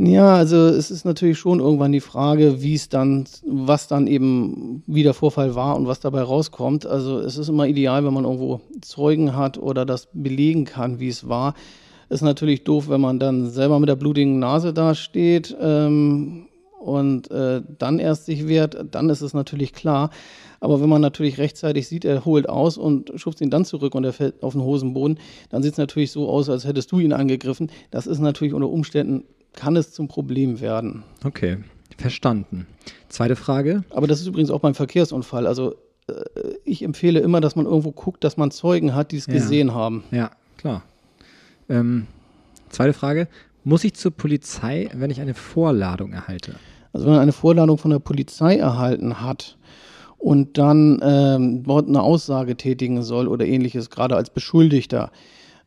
Ja, 0.00 0.36
also 0.36 0.68
es 0.68 0.92
ist 0.92 1.04
natürlich 1.04 1.40
schon 1.40 1.58
irgendwann 1.58 1.90
die 1.90 1.98
Frage, 1.98 2.62
wie 2.62 2.74
es 2.74 2.88
dann, 2.88 3.24
was 3.44 3.88
dann 3.88 4.06
eben 4.06 4.84
wie 4.86 5.02
der 5.02 5.12
Vorfall 5.12 5.56
war 5.56 5.74
und 5.74 5.88
was 5.88 5.98
dabei 5.98 6.22
rauskommt. 6.22 6.86
Also 6.86 7.18
es 7.18 7.36
ist 7.36 7.48
immer 7.48 7.66
ideal, 7.66 8.04
wenn 8.04 8.14
man 8.14 8.22
irgendwo 8.22 8.60
Zeugen 8.80 9.34
hat 9.34 9.58
oder 9.58 9.84
das 9.84 10.06
belegen 10.12 10.64
kann, 10.66 11.00
wie 11.00 11.08
es 11.08 11.28
war. 11.28 11.54
Ist 12.10 12.22
natürlich 12.22 12.62
doof, 12.62 12.88
wenn 12.88 13.00
man 13.00 13.18
dann 13.18 13.50
selber 13.50 13.80
mit 13.80 13.88
der 13.88 13.96
blutigen 13.96 14.38
Nase 14.38 14.72
dasteht 14.72 15.56
ähm, 15.60 16.46
und 16.78 17.28
äh, 17.32 17.62
dann 17.78 17.98
erst 17.98 18.26
sich 18.26 18.46
wehrt, 18.46 18.76
dann 18.92 19.10
ist 19.10 19.20
es 19.20 19.34
natürlich 19.34 19.72
klar. 19.72 20.10
Aber 20.60 20.80
wenn 20.80 20.88
man 20.88 21.02
natürlich 21.02 21.38
rechtzeitig 21.38 21.88
sieht, 21.88 22.04
er 22.04 22.24
holt 22.24 22.48
aus 22.48 22.78
und 22.78 23.10
schubst 23.16 23.40
ihn 23.40 23.50
dann 23.50 23.64
zurück 23.64 23.96
und 23.96 24.04
er 24.04 24.12
fällt 24.12 24.44
auf 24.44 24.52
den 24.52 24.62
Hosenboden, 24.62 25.18
dann 25.50 25.64
sieht 25.64 25.72
es 25.72 25.78
natürlich 25.78 26.12
so 26.12 26.28
aus, 26.28 26.48
als 26.48 26.64
hättest 26.64 26.92
du 26.92 27.00
ihn 27.00 27.12
angegriffen. 27.12 27.68
Das 27.90 28.06
ist 28.06 28.20
natürlich 28.20 28.54
unter 28.54 28.68
Umständen 28.68 29.24
kann 29.58 29.74
es 29.74 29.92
zum 29.92 30.06
Problem 30.06 30.60
werden. 30.60 31.02
Okay, 31.24 31.58
verstanden. 31.96 32.68
Zweite 33.08 33.34
Frage. 33.34 33.82
Aber 33.90 34.06
das 34.06 34.20
ist 34.20 34.28
übrigens 34.28 34.50
auch 34.50 34.60
beim 34.60 34.74
Verkehrsunfall. 34.74 35.48
Also 35.48 35.74
äh, 36.06 36.12
ich 36.64 36.84
empfehle 36.84 37.18
immer, 37.18 37.40
dass 37.40 37.56
man 37.56 37.66
irgendwo 37.66 37.90
guckt, 37.90 38.22
dass 38.22 38.36
man 38.36 38.52
Zeugen 38.52 38.94
hat, 38.94 39.10
die 39.10 39.16
es 39.16 39.26
ja. 39.26 39.32
gesehen 39.32 39.74
haben. 39.74 40.04
Ja, 40.12 40.30
klar. 40.58 40.84
Ähm, 41.68 42.06
zweite 42.68 42.92
Frage. 42.92 43.26
Muss 43.64 43.82
ich 43.82 43.94
zur 43.94 44.12
Polizei, 44.12 44.88
wenn 44.94 45.10
ich 45.10 45.20
eine 45.20 45.34
Vorladung 45.34 46.12
erhalte? 46.12 46.54
Also 46.92 47.06
wenn 47.06 47.14
man 47.14 47.22
eine 47.22 47.32
Vorladung 47.32 47.78
von 47.78 47.90
der 47.90 47.98
Polizei 47.98 48.58
erhalten 48.58 49.20
hat 49.20 49.58
und 50.18 50.56
dann 50.56 51.00
ähm, 51.02 51.64
dort 51.64 51.88
eine 51.88 52.00
Aussage 52.00 52.56
tätigen 52.56 53.02
soll 53.02 53.26
oder 53.26 53.44
ähnliches, 53.44 53.90
gerade 53.90 54.14
als 54.14 54.30
Beschuldigter, 54.30 55.10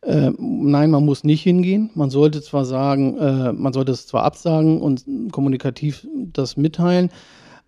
äh, 0.02 0.30
nein, 0.38 0.90
man 0.90 1.04
muss 1.04 1.24
nicht 1.24 1.42
hingehen. 1.42 1.90
Man 1.94 2.10
sollte 2.10 2.42
zwar 2.42 2.64
sagen, 2.64 3.16
äh, 3.18 3.52
man 3.52 3.72
sollte 3.72 3.92
es 3.92 4.06
zwar 4.06 4.24
absagen 4.24 4.80
und 4.80 5.04
kommunikativ 5.30 6.06
das 6.32 6.56
mitteilen, 6.56 7.10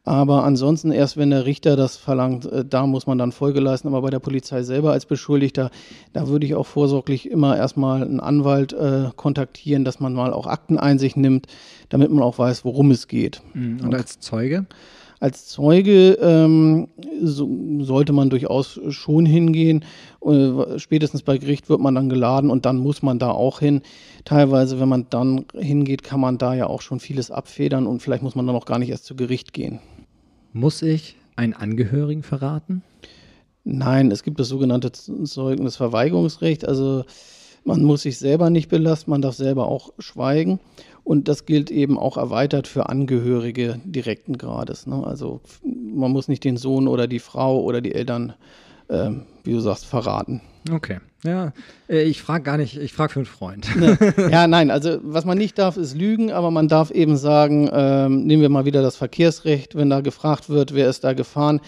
aber 0.07 0.45
ansonsten 0.45 0.93
erst, 0.93 1.17
wenn 1.17 1.31
der 1.31 1.47
Richter 1.47 1.77
das 1.77 1.97
verlangt, 1.97 2.45
äh, 2.45 2.65
da 2.65 2.87
muss 2.87 3.07
man 3.07 3.17
dann 3.17 3.33
Folge 3.33 3.61
leisten. 3.61 3.89
Aber 3.89 4.03
bei 4.03 4.11
der 4.11 4.19
Polizei 4.19 4.63
selber 4.63 4.93
als 4.93 5.07
Beschuldigter, 5.07 5.71
da 6.13 6.29
würde 6.29 6.45
ich 6.45 6.55
auch 6.55 6.67
vorsorglich 6.67 7.31
immer 7.31 7.57
erstmal 7.57 8.03
einen 8.03 8.21
Anwalt 8.21 8.75
äh, 8.75 9.11
kontaktieren, 9.17 9.85
dass 9.85 10.01
man 10.01 10.13
mal 10.13 10.35
auch 10.35 10.47
Akteneinsicht 10.47 11.17
nimmt, 11.17 11.47
damit 11.89 12.11
man 12.11 12.23
auch 12.23 12.39
weiß, 12.39 12.67
worum 12.67 12.91
es 12.91 13.09
geht. 13.09 13.41
Mhm. 13.55 13.81
Und 13.83 13.95
als 13.95 14.21
Zeuge? 14.21 14.67
Als 15.21 15.47
Zeuge 15.47 16.19
ähm, 16.21 16.89
so, 17.23 17.49
sollte 17.81 18.13
man 18.13 18.31
durchaus 18.31 18.81
schon 18.91 19.27
hingehen. 19.27 19.85
Äh, 20.25 20.79
spätestens 20.79 21.23
bei 21.23 21.39
Gericht 21.39 21.69
wird 21.69 21.81
man 21.81 21.95
dann 21.95 22.09
geladen 22.09 22.51
und 22.51 22.67
dann 22.67 22.79
muss 22.79 23.03
man 23.03 23.19
da 23.19 23.31
auch 23.31 23.61
hin. 23.61 23.83
Teilweise, 24.25 24.81
wenn 24.81 24.89
man 24.89 25.07
dann 25.11 25.47
hingeht, 25.55 26.03
kann 26.03 26.21
man 26.21 26.39
da 26.39 26.55
ja 26.55 26.67
auch 26.67 26.83
schon 26.83 27.01
vieles 27.01 27.31
abfedern 27.31 27.87
und 27.87 28.03
vielleicht 28.03 28.23
muss 28.23 28.35
man 28.35 28.47
dann 28.47 28.57
auch 28.57 28.67
gar 28.67 28.79
nicht 28.79 28.91
erst 28.91 29.07
zu 29.07 29.17
Gericht 29.17 29.53
gehen. 29.53 29.81
Muss 30.53 30.83
ich 30.83 31.17
einen 31.37 31.55
Angehörigen 31.55 32.23
verraten? 32.23 32.83
Nein, 33.65 34.11
es 34.11 34.23
gibt 34.23 34.39
das 34.39 34.49
sogenannte 34.49 34.93
Zeugnisverweigerungsrecht. 34.93 36.69
Also 36.69 37.05
man 37.65 37.83
muss 37.83 38.03
sich 38.03 38.19
selber 38.19 38.51
nicht 38.51 38.69
belasten, 38.69 39.11
man 39.11 39.23
darf 39.23 39.35
selber 39.35 39.69
auch 39.69 39.93
schweigen. 39.99 40.61
Und 41.03 41.29
das 41.29 41.45
gilt 41.45 41.71
eben 41.71 41.99
auch 41.99 42.17
erweitert 42.17 42.67
für 42.67 42.89
Angehörige 42.89 43.79
direkten 43.85 44.39
Grades. 44.39 44.87
Ne? 44.87 45.03
Also 45.07 45.41
man 45.63 46.11
muss 46.11 46.29
nicht 46.29 46.45
den 46.45 46.57
Sohn 46.57 46.89
oder 46.89 47.07
die 47.07 47.19
Frau 47.19 47.61
oder 47.61 47.83
die 47.83 47.95
Eltern, 47.95 48.33
äh, 48.89 49.11
wie 49.43 49.53
du 49.53 49.61
sagst, 49.61 49.85
verraten. 49.85 50.41
Okay. 50.73 50.99
Ja, 51.23 51.53
äh, 51.89 52.03
ich 52.03 52.23
frage 52.23 52.45
gar 52.45 52.57
nicht, 52.57 52.79
ich 52.79 52.93
frage 52.93 53.13
für 53.13 53.19
einen 53.21 53.27
Freund. 53.27 53.67
ja, 54.31 54.47
nein, 54.47 54.71
also 54.71 54.99
was 55.03 55.25
man 55.25 55.37
nicht 55.37 55.59
darf, 55.59 55.77
ist 55.77 55.95
lügen, 55.95 56.31
aber 56.33 56.51
man 56.51 56.69
darf 56.69 56.91
eben 56.91 57.17
sagen, 57.17 57.69
ähm, 57.73 58.25
nehmen 58.25 58.43
wir 58.43 58.49
mal 58.49 58.65
wieder 58.65 58.83
das 58.83 58.97
Verkehrsrecht, 58.97 59.75
wenn 59.75 59.91
da 59.91 60.01
gefragt 60.01 60.49
wird, 60.49 60.75
wer 60.75 60.89
ist 60.89 61.05
da 61.05 61.13
gefahren, 61.13 61.61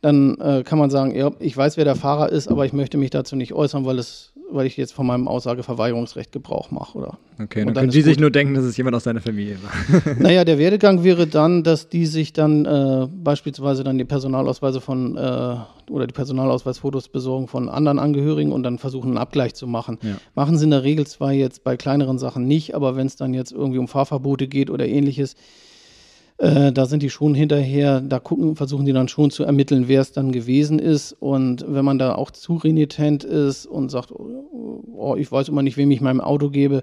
dann 0.00 0.38
äh, 0.40 0.62
kann 0.64 0.78
man 0.78 0.90
sagen, 0.90 1.14
ja, 1.14 1.30
ich 1.40 1.56
weiß, 1.56 1.76
wer 1.76 1.84
der 1.84 1.96
Fahrer 1.96 2.30
ist, 2.30 2.48
aber 2.48 2.64
ich 2.64 2.72
möchte 2.72 2.98
mich 2.98 3.10
dazu 3.10 3.36
nicht 3.36 3.52
äußern, 3.52 3.84
weil 3.84 3.98
es 3.98 4.29
weil 4.52 4.66
ich 4.66 4.76
jetzt 4.76 4.92
von 4.92 5.06
meinem 5.06 5.28
Aussageverweigerungsrecht 5.28 6.32
Gebrauch 6.32 6.70
mache. 6.70 6.98
Oder? 6.98 7.18
Okay, 7.42 7.64
dann, 7.64 7.74
dann 7.74 7.82
können 7.82 7.92
die 7.92 8.02
sich 8.02 8.18
nur 8.18 8.30
denken, 8.30 8.54
dass 8.54 8.64
es 8.64 8.76
jemand 8.76 8.96
aus 8.96 9.04
seiner 9.04 9.20
Familie 9.20 9.58
war. 9.62 10.14
naja, 10.18 10.44
der 10.44 10.58
Werdegang 10.58 11.04
wäre 11.04 11.26
dann, 11.26 11.62
dass 11.62 11.88
die 11.88 12.06
sich 12.06 12.32
dann 12.32 12.64
äh, 12.64 13.08
beispielsweise 13.10 13.84
dann 13.84 13.98
die 13.98 14.04
Personalausweise 14.04 14.80
von 14.80 15.16
äh, 15.16 15.56
oder 15.90 16.06
die 16.06 16.12
Personalausweisfotos 16.12 17.08
besorgen 17.08 17.48
von 17.48 17.68
anderen 17.68 17.98
Angehörigen 17.98 18.52
und 18.52 18.62
dann 18.62 18.78
versuchen, 18.78 19.08
einen 19.08 19.18
Abgleich 19.18 19.54
zu 19.54 19.66
machen. 19.66 19.98
Ja. 20.02 20.16
Machen 20.34 20.56
sie 20.56 20.64
in 20.64 20.70
der 20.70 20.84
Regel 20.84 21.06
zwar 21.06 21.32
jetzt 21.32 21.64
bei 21.64 21.76
kleineren 21.76 22.18
Sachen 22.18 22.46
nicht, 22.46 22.74
aber 22.74 22.96
wenn 22.96 23.06
es 23.06 23.16
dann 23.16 23.34
jetzt 23.34 23.52
irgendwie 23.52 23.78
um 23.78 23.88
Fahrverbote 23.88 24.46
geht 24.46 24.70
oder 24.70 24.86
ähnliches, 24.86 25.34
äh, 26.40 26.72
da 26.72 26.86
sind 26.86 27.02
die 27.02 27.10
schon 27.10 27.34
hinterher, 27.34 28.00
da 28.00 28.18
gucken, 28.18 28.56
versuchen 28.56 28.86
die 28.86 28.94
dann 28.94 29.08
schon 29.08 29.30
zu 29.30 29.44
ermitteln, 29.44 29.88
wer 29.88 30.00
es 30.00 30.12
dann 30.12 30.32
gewesen 30.32 30.78
ist. 30.78 31.14
Und 31.20 31.66
wenn 31.68 31.84
man 31.84 31.98
da 31.98 32.14
auch 32.14 32.30
zu 32.30 32.56
renitent 32.56 33.24
ist 33.24 33.66
und 33.66 33.90
sagt, 33.90 34.10
oh, 34.10 34.82
oh 34.96 35.16
ich 35.16 35.30
weiß 35.30 35.48
immer 35.48 35.62
nicht, 35.62 35.76
wem 35.76 35.90
ich 35.90 36.00
meinem 36.00 36.22
Auto 36.22 36.48
gebe, 36.48 36.82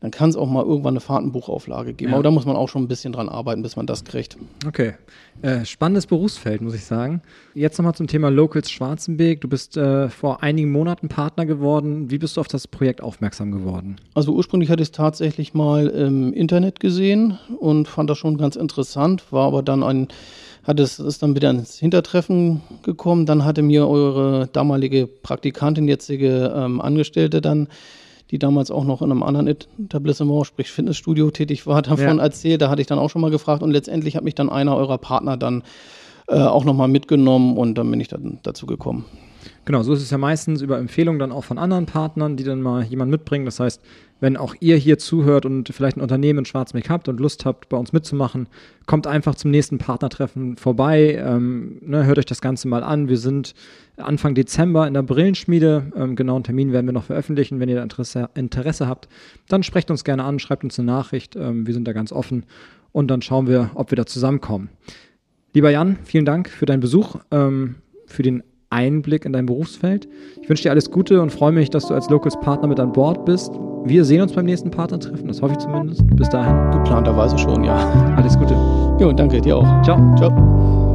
dann 0.00 0.10
kann 0.10 0.30
es 0.30 0.36
auch 0.36 0.48
mal 0.48 0.64
irgendwann 0.64 0.92
eine 0.92 1.00
Fahrtenbuchauflage 1.00 1.94
geben. 1.94 2.10
Ja. 2.10 2.16
Aber 2.16 2.22
da 2.22 2.30
muss 2.30 2.46
man 2.46 2.56
auch 2.56 2.68
schon 2.68 2.82
ein 2.82 2.88
bisschen 2.88 3.12
dran 3.12 3.28
arbeiten, 3.28 3.62
bis 3.62 3.76
man 3.76 3.86
das 3.86 4.04
kriegt. 4.04 4.36
Okay. 4.66 4.94
Äh, 5.42 5.64
spannendes 5.64 6.06
Berufsfeld, 6.06 6.60
muss 6.60 6.74
ich 6.74 6.84
sagen. 6.84 7.22
Jetzt 7.54 7.78
nochmal 7.78 7.94
zum 7.94 8.06
Thema 8.06 8.30
Locals 8.30 8.70
Schwarzenberg. 8.70 9.40
Du 9.40 9.48
bist 9.48 9.76
äh, 9.76 10.08
vor 10.08 10.42
einigen 10.42 10.70
Monaten 10.70 11.08
Partner 11.08 11.46
geworden. 11.46 12.10
Wie 12.10 12.18
bist 12.18 12.36
du 12.36 12.40
auf 12.40 12.48
das 12.48 12.66
Projekt 12.66 13.02
aufmerksam 13.02 13.52
geworden? 13.52 13.96
Also 14.14 14.32
ursprünglich 14.32 14.70
hatte 14.70 14.82
ich 14.82 14.88
es 14.88 14.92
tatsächlich 14.92 15.54
mal 15.54 15.88
im 15.88 16.32
Internet 16.32 16.80
gesehen 16.80 17.38
und 17.58 17.88
fand 17.88 18.08
das 18.08 18.18
schon 18.18 18.38
ganz 18.38 18.56
interessant, 18.56 19.32
war 19.32 19.46
aber 19.46 19.62
dann 19.62 19.82
ein 19.82 20.08
hat 20.66 20.80
es 20.80 20.98
ist 20.98 21.22
dann 21.22 21.36
wieder 21.36 21.50
ins 21.50 21.78
Hintertreffen 21.78 22.60
gekommen. 22.82 23.24
Dann 23.24 23.44
hatte 23.44 23.62
mir 23.62 23.86
eure 23.86 24.48
damalige 24.52 25.06
Praktikantin, 25.06 25.86
jetzige 25.86 26.52
ähm, 26.56 26.80
Angestellte, 26.80 27.40
dann 27.40 27.68
die 28.30 28.38
damals 28.38 28.70
auch 28.70 28.84
noch 28.84 29.02
in 29.02 29.10
einem 29.10 29.22
anderen 29.22 29.46
Etablissement, 29.46 30.46
sprich 30.46 30.70
Fitnessstudio 30.70 31.30
tätig 31.30 31.66
war, 31.66 31.82
davon 31.82 32.18
ja. 32.18 32.22
erzählt. 32.22 32.60
Da 32.62 32.70
hatte 32.70 32.80
ich 32.80 32.86
dann 32.86 32.98
auch 32.98 33.10
schon 33.10 33.22
mal 33.22 33.30
gefragt 33.30 33.62
und 33.62 33.70
letztendlich 33.70 34.16
hat 34.16 34.24
mich 34.24 34.34
dann 34.34 34.50
einer 34.50 34.76
eurer 34.76 34.98
Partner 34.98 35.36
dann 35.36 35.62
äh, 36.28 36.38
auch 36.38 36.64
nochmal 36.64 36.88
mitgenommen 36.88 37.56
und 37.56 37.76
dann 37.76 37.90
bin 37.90 38.00
ich 38.00 38.08
dann 38.08 38.38
dazu 38.42 38.66
gekommen. 38.66 39.04
Genau, 39.64 39.82
so 39.82 39.92
ist 39.92 40.02
es 40.02 40.10
ja 40.10 40.18
meistens 40.18 40.62
über 40.62 40.78
Empfehlungen 40.78 41.18
dann 41.18 41.32
auch 41.32 41.44
von 41.44 41.58
anderen 41.58 41.86
Partnern, 41.86 42.36
die 42.36 42.44
dann 42.44 42.62
mal 42.62 42.82
jemanden 42.84 43.10
mitbringen. 43.12 43.44
Das 43.44 43.60
heißt, 43.60 43.80
wenn 44.20 44.36
auch 44.36 44.54
ihr 44.60 44.76
hier 44.76 44.98
zuhört 44.98 45.44
und 45.44 45.68
vielleicht 45.68 45.96
ein 45.96 46.00
Unternehmen 46.00 46.40
in 46.40 46.44
Schwarzmeck 46.44 46.88
habt 46.88 47.08
und 47.08 47.20
Lust 47.20 47.44
habt, 47.44 47.68
bei 47.68 47.76
uns 47.76 47.92
mitzumachen, 47.92 48.48
kommt 48.86 49.06
einfach 49.06 49.34
zum 49.34 49.50
nächsten 49.50 49.78
Partnertreffen 49.78 50.56
vorbei. 50.56 51.14
Ähm, 51.14 51.78
ne, 51.82 52.06
hört 52.06 52.18
euch 52.18 52.26
das 52.26 52.40
Ganze 52.40 52.68
mal 52.68 52.82
an. 52.82 53.08
Wir 53.08 53.18
sind 53.18 53.54
Anfang 53.96 54.34
Dezember 54.34 54.86
in 54.86 54.94
der 54.94 55.02
Brillenschmiede. 55.02 55.92
Ähm, 55.96 56.16
genauen 56.16 56.44
Termin 56.44 56.72
werden 56.72 56.86
wir 56.86 56.92
noch 56.92 57.04
veröffentlichen. 57.04 57.60
Wenn 57.60 57.68
ihr 57.68 57.82
Interesse, 57.82 58.30
Interesse 58.34 58.88
habt, 58.88 59.08
dann 59.48 59.62
sprecht 59.62 59.90
uns 59.90 60.04
gerne 60.04 60.24
an, 60.24 60.38
schreibt 60.38 60.64
uns 60.64 60.78
eine 60.78 60.86
Nachricht. 60.86 61.36
Ähm, 61.36 61.66
wir 61.66 61.74
sind 61.74 61.86
da 61.86 61.92
ganz 61.92 62.12
offen 62.12 62.44
und 62.92 63.08
dann 63.08 63.20
schauen 63.20 63.46
wir, 63.46 63.70
ob 63.74 63.90
wir 63.90 63.96
da 63.96 64.06
zusammenkommen. 64.06 64.70
Lieber 65.52 65.70
Jan, 65.70 65.98
vielen 66.04 66.24
Dank 66.24 66.48
für 66.48 66.66
deinen 66.66 66.80
Besuch, 66.80 67.16
ähm, 67.30 67.76
für 68.06 68.22
den 68.22 68.42
Einblick 68.70 69.24
in 69.24 69.32
dein 69.32 69.46
Berufsfeld. 69.46 70.08
Ich 70.40 70.48
wünsche 70.48 70.64
dir 70.64 70.70
alles 70.70 70.90
Gute 70.90 71.22
und 71.22 71.30
freue 71.30 71.52
mich, 71.52 71.70
dass 71.70 71.86
du 71.86 71.94
als 71.94 72.10
Locals 72.10 72.38
Partner 72.40 72.68
mit 72.68 72.80
an 72.80 72.92
Bord 72.92 73.24
bist. 73.24 73.52
Wir 73.84 74.04
sehen 74.04 74.20
uns 74.20 74.32
beim 74.32 74.46
nächsten 74.46 74.70
Partnertreffen, 74.70 75.28
das 75.28 75.40
hoffe 75.40 75.52
ich 75.52 75.58
zumindest. 75.58 76.04
Bis 76.16 76.28
dahin. 76.28 76.70
Geplanterweise 76.72 77.38
schon, 77.38 77.62
ja. 77.62 77.76
Alles 78.16 78.36
Gute. 78.38 78.54
Jo, 78.98 79.12
danke 79.12 79.40
dir 79.40 79.56
auch. 79.58 79.82
Ciao. 79.82 80.14
Ciao. 80.16 80.85